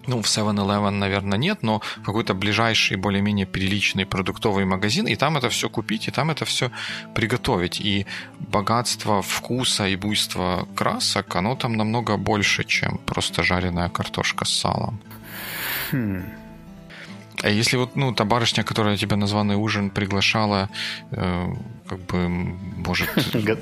ну, 0.08 0.22
в 0.22 0.26
7-Eleven, 0.26 0.92
наверное, 0.92 1.38
нет, 1.38 1.64
но 1.64 1.82
какой-то 2.04 2.34
ближайший, 2.34 2.98
более-менее 2.98 3.46
приличный 3.46 4.06
продуктовый 4.06 4.66
магазин, 4.66 5.08
и 5.08 5.16
там 5.16 5.38
это 5.38 5.50
все 5.50 5.70
купить, 5.70 6.08
и 6.08 6.12
там 6.12 6.32
это 6.32 6.46
все 6.46 6.72
приготовить. 7.14 7.82
И 7.82 8.06
богатство 8.40 9.22
вкуса 9.22 9.88
и 9.88 9.96
буйство 9.96 10.68
красок, 10.76 11.36
оно 11.36 11.56
там 11.56 11.74
намного 11.74 12.18
больше, 12.18 12.64
чем 12.64 12.98
просто 13.06 13.44
жареная 13.44 13.90
картошка 13.90 14.46
с 14.46 14.50
салом. 14.50 15.00
Хм. 15.92 16.24
А 17.44 17.50
если 17.50 17.78
вот, 17.78 17.96
ну, 17.96 18.14
та 18.14 18.26
барышня, 18.26 18.64
которая 18.64 18.98
тебя 18.98 19.18
на 19.18 19.28
званый 19.28 19.56
ужин 19.56 19.90
приглашала, 19.90 20.70
э, 21.12 21.54
как 21.88 22.00
бы, 22.06 22.30
может, 22.30 23.10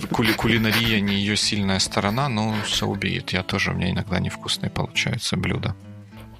кули 0.12 0.34
кулинария 0.34 1.02
не 1.02 1.16
ее 1.16 1.36
сильная 1.36 1.80
сторона, 1.80 2.30
но 2.30 2.56
все 2.66 2.86
убьет. 2.86 3.34
Я 3.34 3.44
тоже, 3.44 3.72
у 3.72 3.74
меня 3.74 3.92
иногда 3.92 4.20
невкусные 4.20 4.70
получаются 4.70 5.38
блюда. 5.38 5.76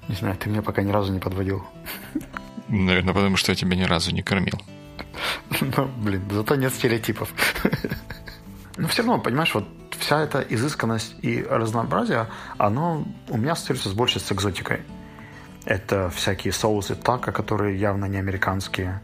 Не 0.08 0.14
знаю, 0.14 0.36
ты 0.36 0.50
меня 0.50 0.62
пока 0.62 0.82
ни 0.82 0.92
разу 0.92 1.12
не 1.12 1.20
подводил. 1.20 1.64
Наверное, 2.68 3.14
потому 3.14 3.36
что 3.36 3.52
я 3.52 3.56
тебя 3.56 3.76
ни 3.76 3.84
разу 3.84 4.12
не 4.12 4.22
кормил. 4.22 4.60
Ну, 5.60 5.88
блин, 5.98 6.22
зато 6.30 6.56
нет 6.56 6.72
стереотипов. 6.72 7.32
Но 8.76 8.88
все 8.88 9.02
равно, 9.02 9.20
понимаешь, 9.20 9.54
вот 9.54 9.68
вся 9.98 10.20
эта 10.20 10.40
изысканность 10.40 11.14
и 11.22 11.42
разнообразие, 11.42 12.28
оно 12.58 13.04
у 13.28 13.36
меня 13.36 13.52
остается 13.52 13.88
с 13.88 13.92
больше 13.92 14.18
с 14.18 14.32
экзотикой. 14.32 14.80
Это 15.64 16.10
всякие 16.10 16.52
соусы 16.52 16.94
така, 16.94 17.32
которые 17.32 17.78
явно 17.78 18.06
не 18.06 18.18
американские, 18.18 19.00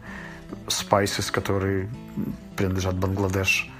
спайсис, 0.67 1.31
которые 1.31 1.89
принадлежат 2.55 2.97
Бангладеш. 2.97 3.71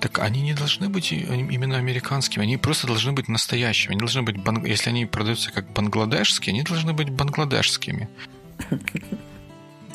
Так 0.00 0.18
они 0.18 0.42
не 0.42 0.54
должны 0.54 0.88
быть 0.88 1.12
именно 1.12 1.78
американскими, 1.78 2.44
они 2.44 2.56
просто 2.58 2.86
должны 2.86 3.12
быть 3.12 3.28
настоящими. 3.28 3.92
Они 3.92 4.00
должны 4.00 4.22
быть, 4.22 4.36
если 4.68 4.90
они 4.90 5.06
продаются 5.06 5.50
как 5.52 5.72
бангладешские, 5.72 6.52
они 6.52 6.62
должны 6.62 6.92
быть 6.92 7.10
бангладешскими. 7.10 8.08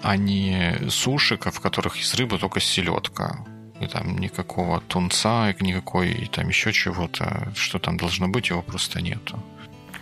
А 0.02 0.18
не 0.18 0.90
суши, 0.90 1.38
в 1.38 1.60
которых 1.60 2.00
из 2.02 2.14
рыбы 2.16 2.40
только 2.40 2.60
селедка. 2.60 3.46
И 3.80 3.88
там 3.88 4.18
никакого 4.18 4.82
тунца, 4.82 5.54
никакой 5.60 6.12
и 6.12 6.26
там 6.28 6.50
еще 6.50 6.72
чего-то, 6.72 7.52
что 7.56 7.80
там 7.80 7.98
должно 7.98 8.28
быть, 8.28 8.50
его 8.50 8.62
просто 8.62 9.02
нету. 9.02 9.40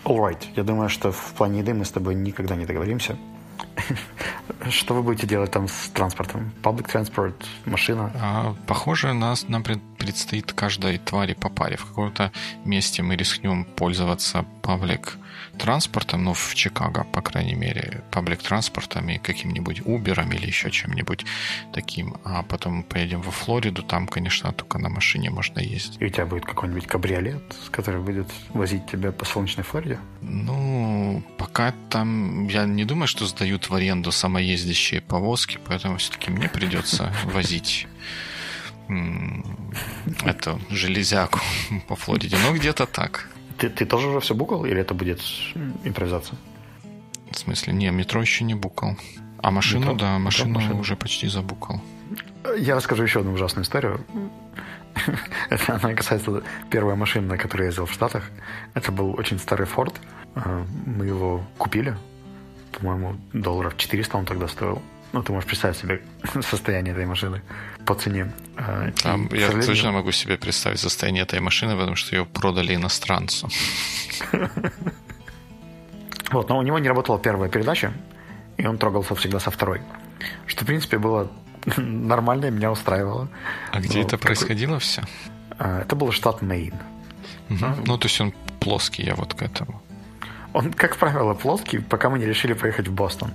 Alright. 0.06 0.48
Я 0.56 0.64
думаю, 0.64 0.90
что 0.90 1.12
в 1.12 1.34
плане 1.34 1.60
еды 1.60 1.74
мы 1.74 1.84
с 1.84 1.92
тобой 1.92 2.16
никогда 2.16 2.56
не 2.56 2.66
договоримся. 2.66 3.18
Что 4.70 4.94
вы 4.94 5.04
будете 5.04 5.28
делать 5.28 5.52
там 5.52 5.68
с 5.68 5.90
транспортом? 5.90 6.52
Public 6.62 6.92
transport, 6.92 7.34
машина? 7.66 8.12
А, 8.16 8.56
похоже, 8.68 9.14
нас, 9.14 9.48
нам 9.48 9.64
предстоит 10.00 10.54
каждой 10.54 10.98
твари 10.98 11.34
по 11.34 11.50
паре. 11.50 11.78
В 11.78 11.86
каком-то 11.86 12.32
месте 12.66 13.04
мы 13.04 13.16
рискнем 13.16 13.66
пользоваться 13.66 14.46
public 14.64 15.20
транспортом, 15.60 16.24
ну, 16.24 16.34
в 16.34 16.56
Чикаго, 16.56 17.04
по 17.04 17.22
крайней 17.22 17.54
мере, 17.54 18.02
паблик-транспортом 18.12 19.10
и 19.10 19.18
каким-нибудь 19.18 19.82
Uber 19.82 20.36
или 20.36 20.48
еще 20.48 20.72
чем-нибудь 20.72 21.26
таким. 21.74 22.16
А 22.24 22.44
потом 22.44 22.84
поедем 22.84 23.22
во 23.22 23.32
Флориду, 23.32 23.84
там, 23.84 24.08
конечно, 24.08 24.52
только 24.54 24.80
на 24.80 24.90
машине 24.90 25.30
можно 25.30 25.60
ездить. 25.60 26.02
И 26.02 26.06
у 26.06 26.10
тебя 26.10 26.26
будет 26.26 26.46
какой-нибудь 26.46 26.88
кабриолет, 26.88 27.44
который 27.72 28.02
будет 28.02 28.28
возить 28.54 28.88
тебя 28.88 29.12
по 29.12 29.26
солнечной 29.26 29.64
Флориде? 29.64 30.00
Ну, 30.22 31.24
пока 31.38 31.74
там, 31.90 32.48
я 32.48 32.66
не 32.66 32.86
думаю, 32.86 33.08
что 33.08 33.26
сдают 33.26 33.70
в 33.70 33.76
аренду 33.76 34.12
самоездящие 34.12 35.02
повозки, 35.02 35.60
поэтому 35.66 35.98
все-таки 35.98 36.32
мне 36.32 36.48
придется 36.50 37.14
возить 37.26 37.88
эту 40.26 40.60
железяку 40.70 41.40
по 41.88 41.96
Флориде. 41.96 42.38
Ну, 42.44 42.54
где-то 42.54 42.86
так. 42.86 43.30
Ты, 43.58 43.70
ты 43.70 43.86
тоже 43.86 44.08
уже 44.08 44.20
все 44.20 44.34
букал 44.34 44.66
или 44.66 44.80
это 44.80 44.94
будет 44.94 45.22
импровизация? 45.84 46.38
В 47.32 47.38
смысле? 47.38 47.74
Не, 47.74 47.92
метро 47.92 48.22
еще 48.22 48.44
не 48.44 48.56
букал. 48.56 48.98
А 49.42 49.52
машину, 49.52 49.82
метро? 49.82 49.96
да, 49.96 50.20
машину, 50.20 50.50
метро, 50.50 50.62
машину 50.62 50.80
уже 50.82 50.96
почти 50.96 51.28
забукал. 51.28 51.82
Я 52.58 52.76
расскажу 52.76 53.04
еще 53.04 53.20
одну 53.20 53.34
ужасную 53.34 53.64
историю. 53.64 54.04
Это 55.50 55.76
она 55.76 55.94
касается 55.94 56.44
первой 56.70 56.96
машины, 56.96 57.28
на 57.28 57.38
которой 57.38 57.62
я 57.62 57.68
ездил 57.68 57.86
в 57.86 57.92
Штатах. 57.92 58.32
Это 58.74 58.92
был 58.92 59.14
очень 59.18 59.40
старый 59.40 59.68
Ford. 59.68 59.96
А, 60.36 60.66
мы 60.86 61.06
его 61.06 61.46
купили. 61.58 61.96
По-моему, 62.72 63.18
долларов 63.34 63.78
400 63.78 64.18
он 64.18 64.26
тогда 64.26 64.48
стоил. 64.48 64.82
Ну, 65.12 65.24
ты 65.24 65.32
можешь 65.32 65.48
представить 65.48 65.78
себе 65.78 66.02
состояние 66.42 66.94
этой 66.94 67.06
машины 67.06 67.42
по 67.86 67.96
цене. 67.96 68.32
А, 68.58 68.88
и, 69.32 69.38
я 69.38 69.50
точно 69.50 69.92
могу 69.92 70.12
себе 70.12 70.38
представить 70.38 70.80
состояние 70.80 71.24
этой 71.24 71.40
машины, 71.40 71.76
потому 71.76 71.96
что 71.96 72.16
ее 72.16 72.26
продали 72.26 72.76
иностранцу. 72.76 73.50
Вот, 76.32 76.48
но 76.50 76.60
у 76.60 76.62
него 76.62 76.78
не 76.78 76.88
работала 76.88 77.18
первая 77.18 77.50
передача, 77.50 77.92
и 78.58 78.68
он 78.68 78.78
трогался 78.78 79.16
всегда 79.16 79.40
со 79.40 79.50
второй. 79.50 79.82
Что, 80.46 80.64
в 80.64 80.68
принципе, 80.68 81.00
было 81.00 81.32
нормально, 81.78 82.46
и 82.46 82.52
меня 82.52 82.72
устраивало. 82.72 83.30
А 83.72 83.80
где 83.80 84.02
это 84.02 84.18
происходило 84.18 84.78
все? 84.78 85.02
А, 85.58 85.82
это 85.82 85.96
был 85.96 86.12
штат 86.12 86.42
Мейн. 86.42 86.76
Ну, 87.50 87.98
то 87.98 88.08
есть 88.08 88.22
он 88.22 88.34
плоский, 88.60 89.04
я 89.04 89.16
вот 89.16 89.34
к 89.34 89.42
этому. 89.42 89.82
Он, 90.54 90.72
как 90.74 90.98
правило, 90.98 91.34
плоский, 91.34 91.80
пока 91.80 92.10
мы 92.10 92.20
не 92.20 92.26
решили 92.26 92.54
поехать 92.54 92.88
в 92.88 92.94
Бостон. 92.94 93.32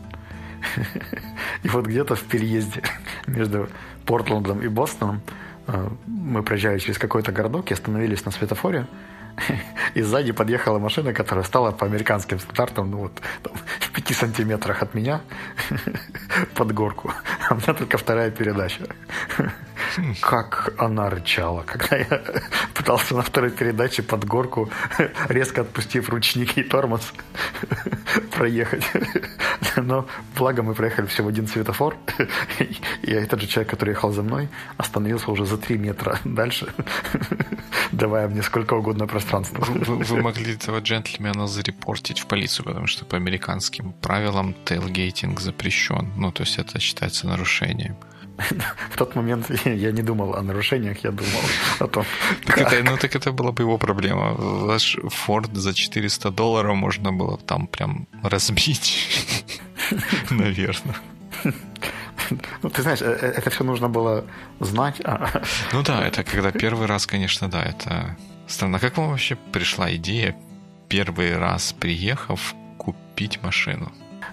И 1.63 1.69
вот 1.69 1.87
где-то 1.87 2.15
в 2.15 2.23
переезде 2.23 2.83
между 3.27 3.69
Портландом 4.07 4.61
и 4.61 4.69
Бостоном 4.69 5.21
э, 5.67 5.89
мы 6.07 6.43
проезжали 6.43 6.79
через 6.79 6.99
какой-то 6.99 7.33
городок 7.33 7.71
и 7.71 7.75
остановились 7.75 8.25
на 8.25 8.33
светофоре. 8.33 8.87
И 9.95 10.03
сзади 10.03 10.33
подъехала 10.33 10.79
машина, 10.79 11.13
которая 11.13 11.45
стала 11.45 11.73
по 11.73 11.87
американским 11.87 12.39
стандартам, 12.39 12.91
ну 12.91 12.99
вот, 12.99 13.13
там, 13.43 13.53
в 13.81 13.91
пяти 13.91 14.15
сантиметрах 14.15 14.83
от 14.83 14.95
меня 14.95 15.21
под 16.55 16.73
горку. 16.73 17.13
А 17.49 17.55
у 17.55 17.57
меня 17.57 17.75
только 17.75 17.99
вторая 17.99 18.31
передача. 18.31 18.87
Как 20.21 20.75
она 20.79 21.09
рычала, 21.11 21.63
когда 21.63 21.97
я 21.97 22.23
пытался 22.75 23.15
на 23.15 23.23
второй 23.23 23.51
передаче 23.51 24.03
под 24.03 24.25
горку, 24.25 24.71
резко 25.29 25.61
отпустив 25.61 26.09
ручники 26.09 26.61
и 26.61 26.63
тормоз, 26.65 27.13
проехать. 28.33 28.85
Но 29.83 30.07
благо 30.37 30.63
мы 30.63 30.75
проехали 30.75 31.07
всего 31.07 31.29
один 31.29 31.47
светофор, 31.47 31.97
и 33.03 33.11
этот 33.11 33.41
же 33.41 33.47
человек, 33.47 33.71
который 33.71 33.91
ехал 33.91 34.13
за 34.13 34.23
мной, 34.23 34.49
остановился 34.77 35.31
уже 35.31 35.47
за 35.47 35.57
три 35.57 35.79
метра 35.79 36.19
дальше, 36.25 36.73
давая 37.93 38.29
мне 38.29 38.43
сколько 38.43 38.75
угодно 38.75 39.07
пространства. 39.07 39.65
Вы, 39.65 39.97
вы 39.97 40.23
могли 40.23 40.55
этого 40.55 40.81
джентльмена 40.81 41.47
зарепортить 41.47 42.21
в 42.21 42.27
полицию, 42.27 42.67
потому 42.67 42.87
что 42.87 43.05
по 43.05 43.17
американским 43.17 43.93
правилам 43.93 44.55
тейлгейтинг 44.65 45.41
запрещен. 45.41 46.13
Ну, 46.17 46.33
то 46.33 46.43
есть 46.43 46.59
это 46.59 46.81
считается 46.81 47.27
нарушением. 47.27 47.97
В 48.91 48.97
тот 48.97 49.17
момент 49.17 49.51
я 49.65 49.93
не 49.93 50.03
думал 50.03 50.35
о 50.35 50.43
нарушениях, 50.43 51.05
я 51.05 51.11
думал 51.11 51.43
о 51.81 51.87
том, 51.87 52.05
так 52.47 52.59
это, 52.59 52.83
Ну, 52.91 52.97
так 52.97 53.17
это 53.17 53.33
была 53.33 53.53
бы 53.53 53.63
его 53.63 53.79
проблема. 53.79 54.35
Ваш 54.35 54.99
Ford 54.99 55.55
за 55.55 55.75
400 55.75 56.31
долларов 56.31 56.77
можно 56.77 57.13
было 57.13 57.39
там 57.39 57.67
прям 57.67 58.07
разбить. 58.23 59.09
Наверное. 60.31 60.97
Ну, 62.63 62.71
ты 62.71 62.83
знаешь, 62.83 63.03
э, 63.03 63.19
э, 63.21 63.27
это 63.39 63.51
все 63.51 63.65
нужно 63.65 63.89
было 63.89 64.25
знать. 64.61 65.01
А 65.05 65.43
ну 65.73 65.83
да, 65.83 66.07
это 66.07 66.25
когда 66.25 66.51
первый 66.51 66.87
раз, 66.87 67.07
конечно, 67.07 67.49
да, 67.49 67.63
это 67.63 68.17
странно. 68.47 68.79
Как 68.79 68.97
вам 68.97 69.11
вообще 69.11 69.37
пришла 69.53 69.95
идея 69.95 70.35
первый 70.89 71.37
раз 71.39 71.73
приехав 71.73 72.55
купить 72.79 73.43
машину? 73.43 73.93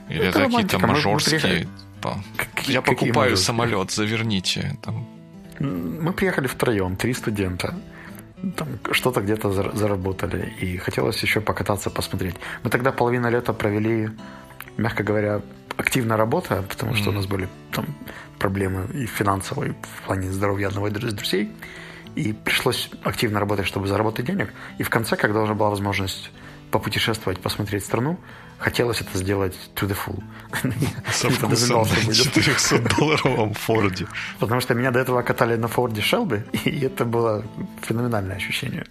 Или 0.10 0.26
это, 0.26 0.40
это 0.40 0.50
какие-то 0.50 0.80
мажорские 0.80 1.68
типа, 2.02 2.24
я 2.67 2.82
покупаю 2.82 3.38
самолет, 3.38 3.91
заверните. 3.91 4.78
Там. 4.82 5.08
Мы 5.60 6.13
приехали 6.13 6.47
втроем, 6.47 6.95
три 6.95 7.13
студента. 7.13 7.76
Там 8.56 8.67
что-то 8.91 9.21
где-то 9.21 9.52
заработали. 9.52 10.54
И 10.62 10.78
хотелось 10.78 11.21
еще 11.24 11.41
покататься, 11.41 11.89
посмотреть. 11.89 12.36
Мы 12.63 12.69
тогда 12.69 12.91
половину 12.91 13.30
лета 13.30 13.54
провели, 13.54 14.10
мягко 14.78 15.04
говоря, 15.04 15.41
активно 15.78 16.17
работая, 16.17 16.62
потому 16.63 16.95
что 16.95 17.10
mm-hmm. 17.10 17.13
у 17.13 17.15
нас 17.15 17.26
были 17.28 17.47
там 17.71 17.86
проблемы 18.39 18.88
и 18.93 19.06
финансовые 19.06 19.76
в 19.82 20.06
плане 20.06 20.32
здоровья 20.32 20.67
одного 20.67 20.88
из 20.88 21.13
друзей. 21.13 21.52
И 22.15 22.34
пришлось 22.34 22.89
активно 23.04 23.39
работать, 23.39 23.67
чтобы 23.67 23.88
заработать 23.88 24.26
денег. 24.26 24.54
И 24.80 24.84
в 24.84 24.89
конце, 24.89 25.15
когда 25.15 25.41
уже 25.41 25.54
была 25.54 25.69
возможность 25.69 26.32
попутешествовать, 26.72 27.40
посмотреть 27.40 27.86
страну, 27.86 28.18
хотелось 28.58 29.02
это 29.02 29.18
сделать 29.18 29.56
to 29.76 29.88
the 29.88 29.96
full. 29.96 30.24
Со 31.12 31.30
вкусом 31.30 31.82
на 32.08 32.14
400 32.14 32.80
долларовом 32.98 33.54
Форде. 33.54 34.08
Потому 34.40 34.62
что 34.62 34.74
меня 34.74 34.92
до 34.92 35.00
этого 35.00 35.22
катали 35.22 35.56
на 35.58 35.68
Форде 35.68 36.02
Шелби, 36.02 36.44
и 36.66 36.80
это 36.82 37.06
было 37.06 37.46
феноменальное 37.82 38.36
ощущение. 38.36 38.86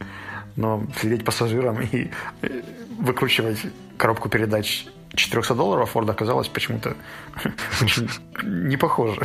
Но 0.56 0.86
сидеть 1.00 1.24
пассажиром 1.24 1.80
и 1.80 2.10
э, 2.42 2.62
выкручивать 2.98 3.58
коробку 3.96 4.28
передач 4.28 4.86
400 5.14 5.54
долларов 5.54 5.90
Форда 5.90 6.12
оказалось 6.12 6.48
почему-то 6.48 6.96
очень 7.82 8.08
не 8.42 8.76
похоже. 8.76 9.20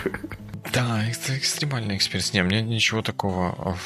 Да, 0.74 1.04
это 1.08 1.38
экстремальный 1.38 1.96
experience. 1.98 2.34
Не, 2.34 2.44
мне 2.44 2.62
ничего 2.62 3.02
такого 3.02 3.78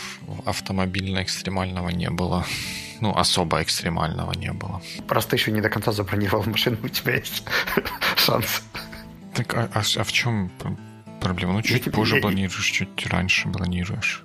автомобильно-экстремального 0.46 1.90
не 1.90 2.10
было 2.10 2.46
ну, 3.02 3.16
особо 3.16 3.62
экстремального 3.62 4.34
не 4.34 4.52
было. 4.52 4.82
Просто 5.08 5.36
еще 5.36 5.52
не 5.52 5.62
до 5.62 5.70
конца 5.70 5.92
забронировал 5.92 6.44
машину, 6.46 6.78
у 6.84 6.88
тебя 6.88 7.16
есть 7.16 7.44
шанс. 8.16 8.64
Так, 9.34 9.54
а, 9.54 9.70
а, 9.74 9.82
а 9.96 10.04
в 10.04 10.12
чем 10.12 10.52
проблема? 11.22 11.54
Ну, 11.54 11.62
чуть 11.62 11.86
я 11.86 11.92
позже 11.92 12.16
я, 12.16 12.22
планируешь, 12.22 12.72
чуть 12.72 13.08
раньше 13.08 13.50
планируешь. 13.50 14.24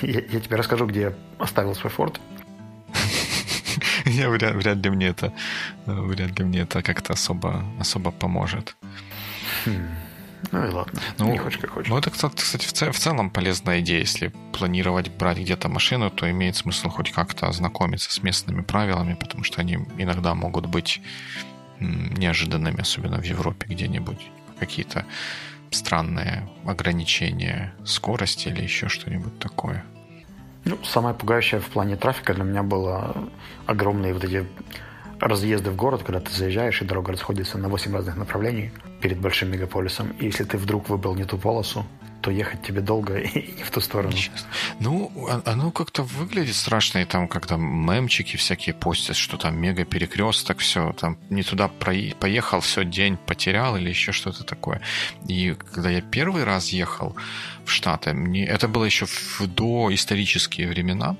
Я, 0.00 0.20
я 0.20 0.40
тебе 0.40 0.56
расскажу, 0.56 0.86
где 0.86 1.00
я 1.00 1.12
оставил 1.38 1.74
свой 1.74 1.90
Форд. 1.90 2.20
Я 4.04 4.28
вряд, 4.30 4.54
вряд 4.54 4.78
ли 4.78 4.90
мне 4.90 5.08
это 5.08 5.32
вряд 5.86 6.38
ли 6.38 6.44
мне 6.44 6.60
это 6.60 6.82
как-то 6.82 7.12
особо 7.12 7.64
особо 7.78 8.10
поможет. 8.10 8.76
Хм. 9.64 9.88
Ну 10.50 10.66
и 10.66 10.70
ладно. 10.70 11.00
Ну, 11.18 11.32
не 11.32 11.38
хочешь, 11.38 11.60
как 11.60 11.70
хочешь. 11.70 11.88
Ну, 11.88 11.98
это, 11.98 12.10
кстати, 12.10 12.66
в, 12.66 12.72
цел, 12.72 12.90
в 12.90 12.98
целом 12.98 13.30
полезная 13.30 13.80
идея. 13.80 14.00
Если 14.00 14.32
планировать 14.52 15.10
брать 15.10 15.38
где-то 15.38 15.68
машину, 15.68 16.10
то 16.10 16.30
имеет 16.30 16.56
смысл 16.56 16.88
хоть 16.88 17.12
как-то 17.12 17.46
ознакомиться 17.46 18.12
с 18.12 18.22
местными 18.22 18.62
правилами, 18.62 19.14
потому 19.14 19.44
что 19.44 19.60
они 19.60 19.78
иногда 19.98 20.34
могут 20.34 20.66
быть 20.66 21.00
неожиданными, 21.80 22.80
особенно 22.80 23.18
в 23.18 23.24
Европе 23.24 23.66
где-нибудь. 23.68 24.20
Какие-то 24.58 25.06
странные 25.70 26.48
ограничения 26.64 27.72
скорости 27.84 28.48
или 28.48 28.62
еще 28.62 28.88
что-нибудь 28.88 29.38
такое. 29.38 29.84
Ну, 30.64 30.78
самое 30.84 31.14
пугающее 31.14 31.60
в 31.60 31.66
плане 31.66 31.96
трафика 31.96 32.34
для 32.34 32.44
меня 32.44 32.62
было 32.62 33.28
огромные 33.66 34.14
вот 34.14 34.24
эти 34.24 34.46
разъезды 35.22 35.70
в 35.70 35.76
город, 35.76 36.02
когда 36.02 36.20
ты 36.20 36.32
заезжаешь, 36.32 36.82
и 36.82 36.84
дорога 36.84 37.12
расходится 37.12 37.58
на 37.58 37.68
8 37.68 37.94
разных 37.94 38.16
направлений 38.16 38.72
перед 39.00 39.18
большим 39.18 39.50
мегаполисом. 39.50 40.10
И 40.18 40.26
если 40.26 40.44
ты 40.44 40.58
вдруг 40.58 40.88
выбрал 40.88 41.14
не 41.14 41.24
ту 41.24 41.38
полосу, 41.38 41.86
то 42.22 42.30
ехать 42.30 42.62
тебе 42.62 42.80
долго 42.80 43.18
и 43.18 43.52
не 43.56 43.62
в 43.62 43.70
ту 43.70 43.80
сторону. 43.80 44.14
Ну, 44.80 45.12
а, 45.28 45.42
оно 45.44 45.70
как-то 45.70 46.02
выглядит 46.02 46.54
страшно, 46.54 46.98
и 46.98 47.04
там, 47.04 47.28
когда 47.28 47.56
мемчики 47.56 48.36
всякие 48.36 48.74
постят, 48.74 49.16
что 49.16 49.36
там 49.36 49.60
мега 49.60 49.84
перекресток, 49.84 50.58
все, 50.58 50.92
там 50.92 51.18
не 51.30 51.42
туда 51.42 51.68
поехал, 51.68 52.60
все, 52.60 52.84
день 52.84 53.16
потерял 53.16 53.76
или 53.76 53.88
еще 53.88 54.12
что-то 54.12 54.44
такое. 54.44 54.80
И 55.28 55.54
когда 55.72 55.90
я 55.90 56.00
первый 56.00 56.44
раз 56.44 56.68
ехал 56.68 57.16
в 57.64 57.70
Штаты, 57.70 58.12
мне, 58.12 58.46
это 58.46 58.68
было 58.68 58.84
еще 58.84 59.06
в 59.06 59.46
доисторические 59.46 60.68
времена, 60.68 61.16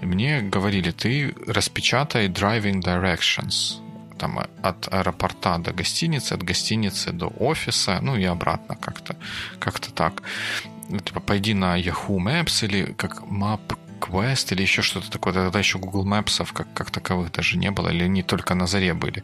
мне 0.00 0.40
говорили, 0.40 0.90
ты 0.90 1.34
распечатай 1.46 2.28
driving 2.28 2.80
directions 2.80 3.80
там 4.20 4.38
от 4.62 4.92
аэропорта 4.92 5.58
до 5.58 5.72
гостиницы, 5.72 6.34
от 6.34 6.42
гостиницы 6.42 7.10
до 7.10 7.28
офиса, 7.28 8.00
ну 8.02 8.16
и 8.16 8.24
обратно 8.24 8.76
как-то, 8.76 9.16
как-то 9.58 9.90
так. 9.90 10.22
Типа, 11.04 11.20
пойди 11.20 11.54
на 11.54 11.80
Yahoo 11.80 12.18
Maps 12.18 12.64
или 12.66 12.92
как 12.92 13.22
Map 13.22 13.60
Quest 14.00 14.52
или 14.52 14.62
еще 14.62 14.82
что-то 14.82 15.10
такое. 15.10 15.32
Тогда 15.32 15.58
еще 15.58 15.78
Google 15.78 16.06
Maps 16.06 16.46
как, 16.52 16.72
как 16.74 16.90
таковых 16.90 17.32
даже 17.32 17.56
не 17.56 17.70
было, 17.70 17.88
или 17.88 18.04
они 18.04 18.22
только 18.22 18.54
на 18.54 18.66
заре 18.66 18.94
были. 18.94 19.22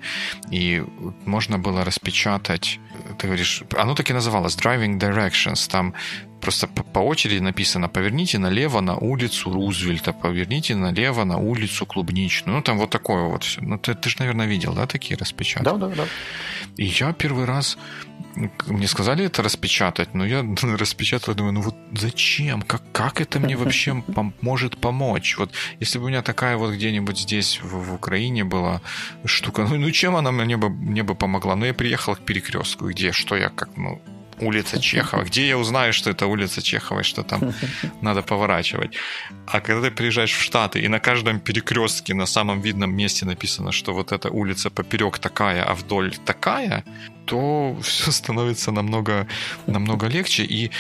И 0.51 0.85
можно 1.25 1.59
было 1.59 1.85
распечатать, 1.85 2.79
ты 3.19 3.27
говоришь, 3.27 3.65
оно 3.77 3.95
так 3.95 4.11
и 4.11 4.15
называлось 4.15 4.57
Driving 4.57 4.99
Directions. 4.99 5.71
Там 5.71 5.95
просто 6.41 6.67
по 6.67 7.01
очереди 7.01 7.41
написано 7.41 7.89
«Поверните 7.89 8.39
налево 8.39 8.81
на 8.81 8.97
улицу 8.97 9.53
Рузвельта», 9.53 10.13
«Поверните 10.13 10.75
налево 10.75 11.25
на 11.25 11.39
улицу 11.39 11.87
Клубничную». 11.87 12.57
Ну, 12.57 12.63
там 12.63 12.79
вот 12.79 12.91
такое 12.91 13.25
вот 13.25 13.45
все. 13.45 13.61
Ну, 13.61 13.79
ты, 13.79 13.95
ты 13.95 14.11
же, 14.11 14.17
наверное, 14.19 14.47
видел, 14.47 14.75
да, 14.75 14.87
такие 14.87 15.17
распечатки? 15.17 15.65
Да, 15.65 15.77
да, 15.77 15.89
да. 15.89 16.05
И 16.77 16.85
я 16.85 17.13
первый 17.13 17.45
раз 17.45 17.79
мне 18.67 18.87
сказали 18.87 19.25
это 19.25 19.43
распечатать, 19.43 20.15
но 20.15 20.27
я 20.27 20.45
распечатал 20.79 21.35
думаю, 21.35 21.55
ну 21.55 21.61
вот 21.63 21.75
зачем? 21.93 22.63
Как, 22.63 22.83
как 22.93 23.21
это 23.21 23.41
мне 23.41 23.57
вообще 23.57 23.91
пом- 23.91 24.33
может 24.41 24.79
помочь? 24.79 25.37
Вот 25.39 25.53
если 25.81 25.99
бы 25.99 26.07
у 26.07 26.09
меня 26.09 26.23
такая 26.23 26.57
вот 26.57 26.75
где-нибудь 26.75 27.19
здесь 27.19 27.61
в, 27.63 27.91
в 27.91 27.95
Украине 27.95 28.45
была 28.45 28.83
штука, 29.25 29.67
ну, 29.69 29.77
ну 29.77 29.91
чем 29.91 30.17
она 30.17 30.33
мне 30.33 30.57
бы, 30.57 30.69
мне 30.69 31.03
бы 31.03 31.15
помогла? 31.15 31.57
Ну 31.57 31.65
я 31.65 31.75
приехал 31.75 32.15
к 32.15 32.21
перекрестку, 32.21 32.89
где, 32.91 33.13
что 33.13 33.37
я 33.37 33.49
как, 33.49 33.77
ну, 33.77 34.01
улица 34.41 34.81
Чехова. 34.81 35.25
Где 35.25 35.49
я 35.49 35.59
узнаю, 35.59 35.93
что 35.93 36.11
это 36.11 36.27
улица 36.27 36.63
Чехова 36.63 37.01
и 37.01 37.03
что 37.03 37.23
там 37.23 37.55
надо 38.01 38.23
поворачивать? 38.23 38.97
А 39.47 39.61
когда 39.61 39.89
ты 39.89 39.95
приезжаешь 39.95 40.33
в 40.33 40.41
Штаты, 40.41 40.81
и 40.81 40.89
на 40.89 41.01
каждом 41.01 41.41
перекрестке 41.41 42.15
на 42.15 42.27
самом 42.27 42.61
видном 42.61 42.95
месте 42.95 43.27
написано, 43.27 43.73
что 43.73 43.95
вот 43.95 44.13
эта 44.13 44.31
улица 44.31 44.71
поперек 44.71 45.19
такая, 45.19 45.63
а 45.65 45.75
вдоль 45.75 46.15
такая, 46.25 46.85
то 47.25 47.77
все 47.83 48.11
становится 48.11 48.73
намного, 48.73 49.27
намного 49.67 50.07
легче. 50.07 50.45
И 50.45 50.71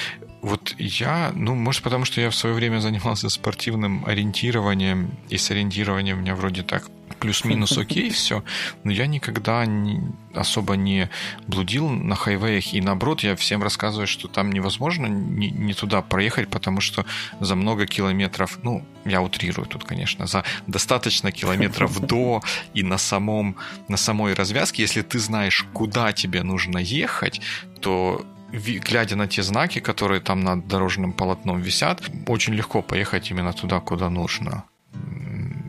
вот 0.42 0.74
я, 0.78 1.32
ну, 1.34 1.54
может, 1.54 1.82
потому 1.82 2.04
что 2.04 2.20
я 2.20 2.30
в 2.30 2.34
свое 2.34 2.54
время 2.54 2.80
занимался 2.80 3.28
спортивным 3.28 4.04
ориентированием, 4.06 5.10
и 5.28 5.38
с 5.38 5.50
ориентированием 5.50 6.18
у 6.18 6.20
меня 6.20 6.34
вроде 6.34 6.62
так 6.62 6.84
плюс-минус 7.16 7.78
окей 7.78 8.10
все, 8.10 8.42
но 8.84 8.92
я 8.92 9.06
никогда 9.06 9.66
не, 9.66 10.00
особо 10.34 10.74
не 10.74 11.10
блудил 11.46 11.88
на 11.88 12.14
хайвеях, 12.14 12.74
и 12.74 12.80
наоборот, 12.80 13.22
я 13.22 13.34
всем 13.36 13.62
рассказываю, 13.62 14.06
что 14.06 14.28
там 14.28 14.52
невозможно 14.52 15.06
не, 15.06 15.50
не 15.50 15.74
туда 15.74 16.02
проехать, 16.02 16.48
потому 16.48 16.80
что 16.80 17.04
за 17.40 17.56
много 17.56 17.86
километров, 17.86 18.58
ну, 18.62 18.84
я 19.04 19.22
утрирую 19.22 19.66
тут, 19.66 19.84
конечно, 19.84 20.26
за 20.26 20.44
достаточно 20.66 21.32
километров 21.32 22.00
до 22.06 22.42
и 22.74 22.82
на, 22.82 22.98
самом, 22.98 23.56
на 23.88 23.96
самой 23.96 24.34
развязке, 24.34 24.82
если 24.82 25.02
ты 25.02 25.18
знаешь, 25.18 25.64
куда 25.72 26.12
тебе 26.12 26.42
нужно 26.42 26.78
ехать, 26.78 27.40
то 27.80 28.24
глядя 28.52 29.16
на 29.16 29.26
те 29.26 29.42
знаки, 29.42 29.80
которые 29.80 30.20
там 30.20 30.40
над 30.40 30.68
дорожным 30.68 31.12
полотном 31.12 31.60
висят, 31.60 32.02
очень 32.26 32.54
легко 32.54 32.82
поехать 32.82 33.30
именно 33.30 33.52
туда, 33.52 33.80
куда 33.80 34.10
нужно. 34.10 34.64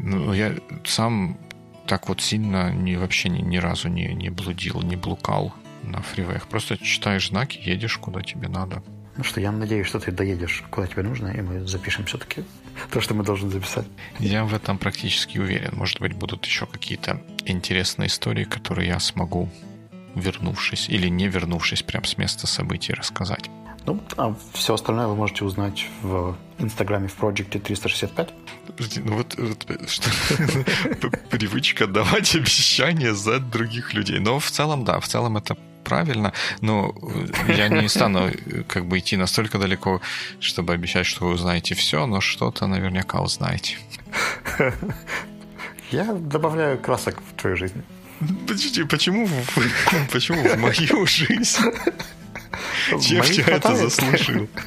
Ну, 0.10 0.34
я 0.34 0.56
сам 0.86 1.38
так 1.86 2.08
вот 2.08 2.22
сильно 2.22 2.72
не, 2.72 2.96
вообще 2.96 3.28
ни, 3.28 3.42
ни 3.42 3.58
разу 3.58 3.90
не, 3.90 4.14
не 4.14 4.30
блудил, 4.30 4.82
не 4.82 4.96
блукал 4.96 5.54
на 5.84 6.02
фривеях. 6.02 6.48
Просто 6.48 6.78
читаешь 6.78 7.28
знаки, 7.28 7.60
едешь 7.62 7.98
куда 7.98 8.22
тебе 8.22 8.48
надо. 8.48 8.82
Ну 9.18 9.24
что, 9.26 9.42
я 9.42 9.52
надеюсь, 9.52 9.88
что 9.88 10.00
ты 10.00 10.12
доедешь 10.12 10.64
куда 10.70 10.88
тебе 10.88 11.04
нужно, 11.04 11.28
и 11.28 11.42
мы 11.42 11.68
запишем 11.68 12.06
все-таки 12.06 12.46
то, 12.90 13.02
что 13.02 13.16
мы 13.16 13.26
должны 13.26 13.50
записать. 13.50 13.86
Я 14.20 14.46
в 14.46 14.54
этом 14.54 14.78
практически 14.78 15.40
уверен. 15.40 15.72
Может 15.76 16.00
быть, 16.00 16.14
будут 16.14 16.46
еще 16.46 16.68
какие-то 16.68 17.22
интересные 17.46 18.08
истории, 18.08 18.46
которые 18.46 18.88
я 18.88 19.00
смогу, 19.00 19.50
вернувшись 20.16 20.88
или 20.88 21.10
не 21.10 21.28
вернувшись 21.28 21.84
прям 21.84 22.06
с 22.06 22.18
места 22.18 22.48
событий, 22.48 22.94
рассказать. 22.94 23.50
Ну, 23.88 24.02
а 24.18 24.36
все 24.54 24.74
остальное 24.74 25.08
вы 25.08 25.16
можете 25.16 25.46
узнать 25.46 25.88
в 26.02 26.36
Инстаграме 26.60 27.08
в 27.08 27.18
Project 27.18 27.60
365. 27.60 28.34
Подожди, 28.68 29.00
ну 29.00 29.16
вот, 29.16 29.36
вот 29.38 29.90
что, 29.90 30.10
привычка 31.30 31.88
давать 31.88 32.36
обещания 32.36 33.14
за 33.14 33.40
других 33.40 33.94
людей. 33.94 34.20
Но 34.20 34.40
в 34.40 34.52
целом, 34.52 34.84
да, 34.84 35.00
в 35.00 35.08
целом 35.08 35.38
это 35.38 35.56
правильно, 35.86 36.34
но 36.60 36.94
я 37.48 37.70
не 37.70 37.88
стану 37.88 38.30
как 38.68 38.86
бы 38.86 39.00
идти 39.00 39.16
настолько 39.16 39.58
далеко, 39.58 40.02
чтобы 40.42 40.74
обещать, 40.74 41.06
что 41.06 41.26
вы 41.26 41.32
узнаете 41.32 41.74
все, 41.74 42.06
но 42.06 42.20
что-то 42.20 42.68
наверняка 42.68 43.22
узнаете. 43.22 43.78
Я 45.92 46.12
добавляю 46.14 46.78
красок 46.78 47.22
в 47.22 47.42
твою 47.42 47.56
жизнь. 47.56 47.82
Подожди, 48.20 48.84
почему, 48.84 49.30
почему 50.12 50.44
в 50.44 50.58
мою 50.58 51.06
жизнь? 51.06 51.62
Чем 53.02 53.24
я 53.24 53.44
это 53.46 53.76
заслужил? 53.76 54.48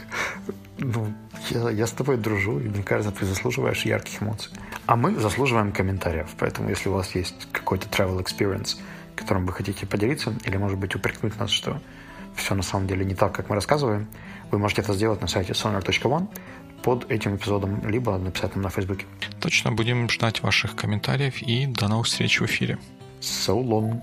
Ну, 0.83 1.12
я, 1.50 1.68
я 1.70 1.87
с 1.87 1.90
тобой 1.90 2.16
дружу, 2.16 2.59
и 2.59 2.68
мне 2.68 2.83
кажется, 2.83 3.12
ты 3.12 3.26
заслуживаешь 3.26 3.83
ярких 3.83 4.22
эмоций. 4.22 4.50
А 4.87 4.96
мы 4.96 5.14
заслуживаем 5.14 5.72
комментариев. 5.72 6.29
Поэтому, 6.38 6.70
если 6.70 6.88
у 6.88 6.92
вас 6.92 7.14
есть 7.14 7.48
какой-то 7.53 7.87
travel 7.88 8.24
experience, 8.24 8.79
которым 9.14 9.44
вы 9.44 9.53
хотите 9.53 9.85
поделиться, 9.85 10.33
или, 10.46 10.57
может 10.57 10.79
быть, 10.79 10.94
упрекнуть 10.94 11.38
нас, 11.38 11.50
что 11.50 11.83
все 12.35 12.55
на 12.55 12.62
самом 12.62 12.87
деле 12.87 13.05
не 13.05 13.14
так, 13.14 13.35
как 13.35 13.50
мы 13.50 13.57
рассказываем, 13.57 14.07
вы 14.50 14.59
можете 14.59 14.83
это 14.83 14.94
сделать 14.94 15.20
на 15.20 15.29
сайте 15.29 15.53
sonar.one 15.53 16.29
под 16.83 17.11
этим 17.11 17.37
эпизодом, 17.37 17.87
либо 17.87 18.16
написать 18.16 18.55
нам 18.55 18.62
на 18.62 18.70
Фейсбуке. 18.70 19.05
Точно, 19.40 19.72
будем 19.72 20.09
ждать 20.09 20.42
ваших 20.42 20.74
комментариев 20.76 21.42
и 21.42 21.66
до 21.66 21.88
новых 21.88 22.07
встреч 22.07 22.40
в 22.40 22.46
эфире. 22.46 22.79
So 23.20 23.62
long. 23.62 24.00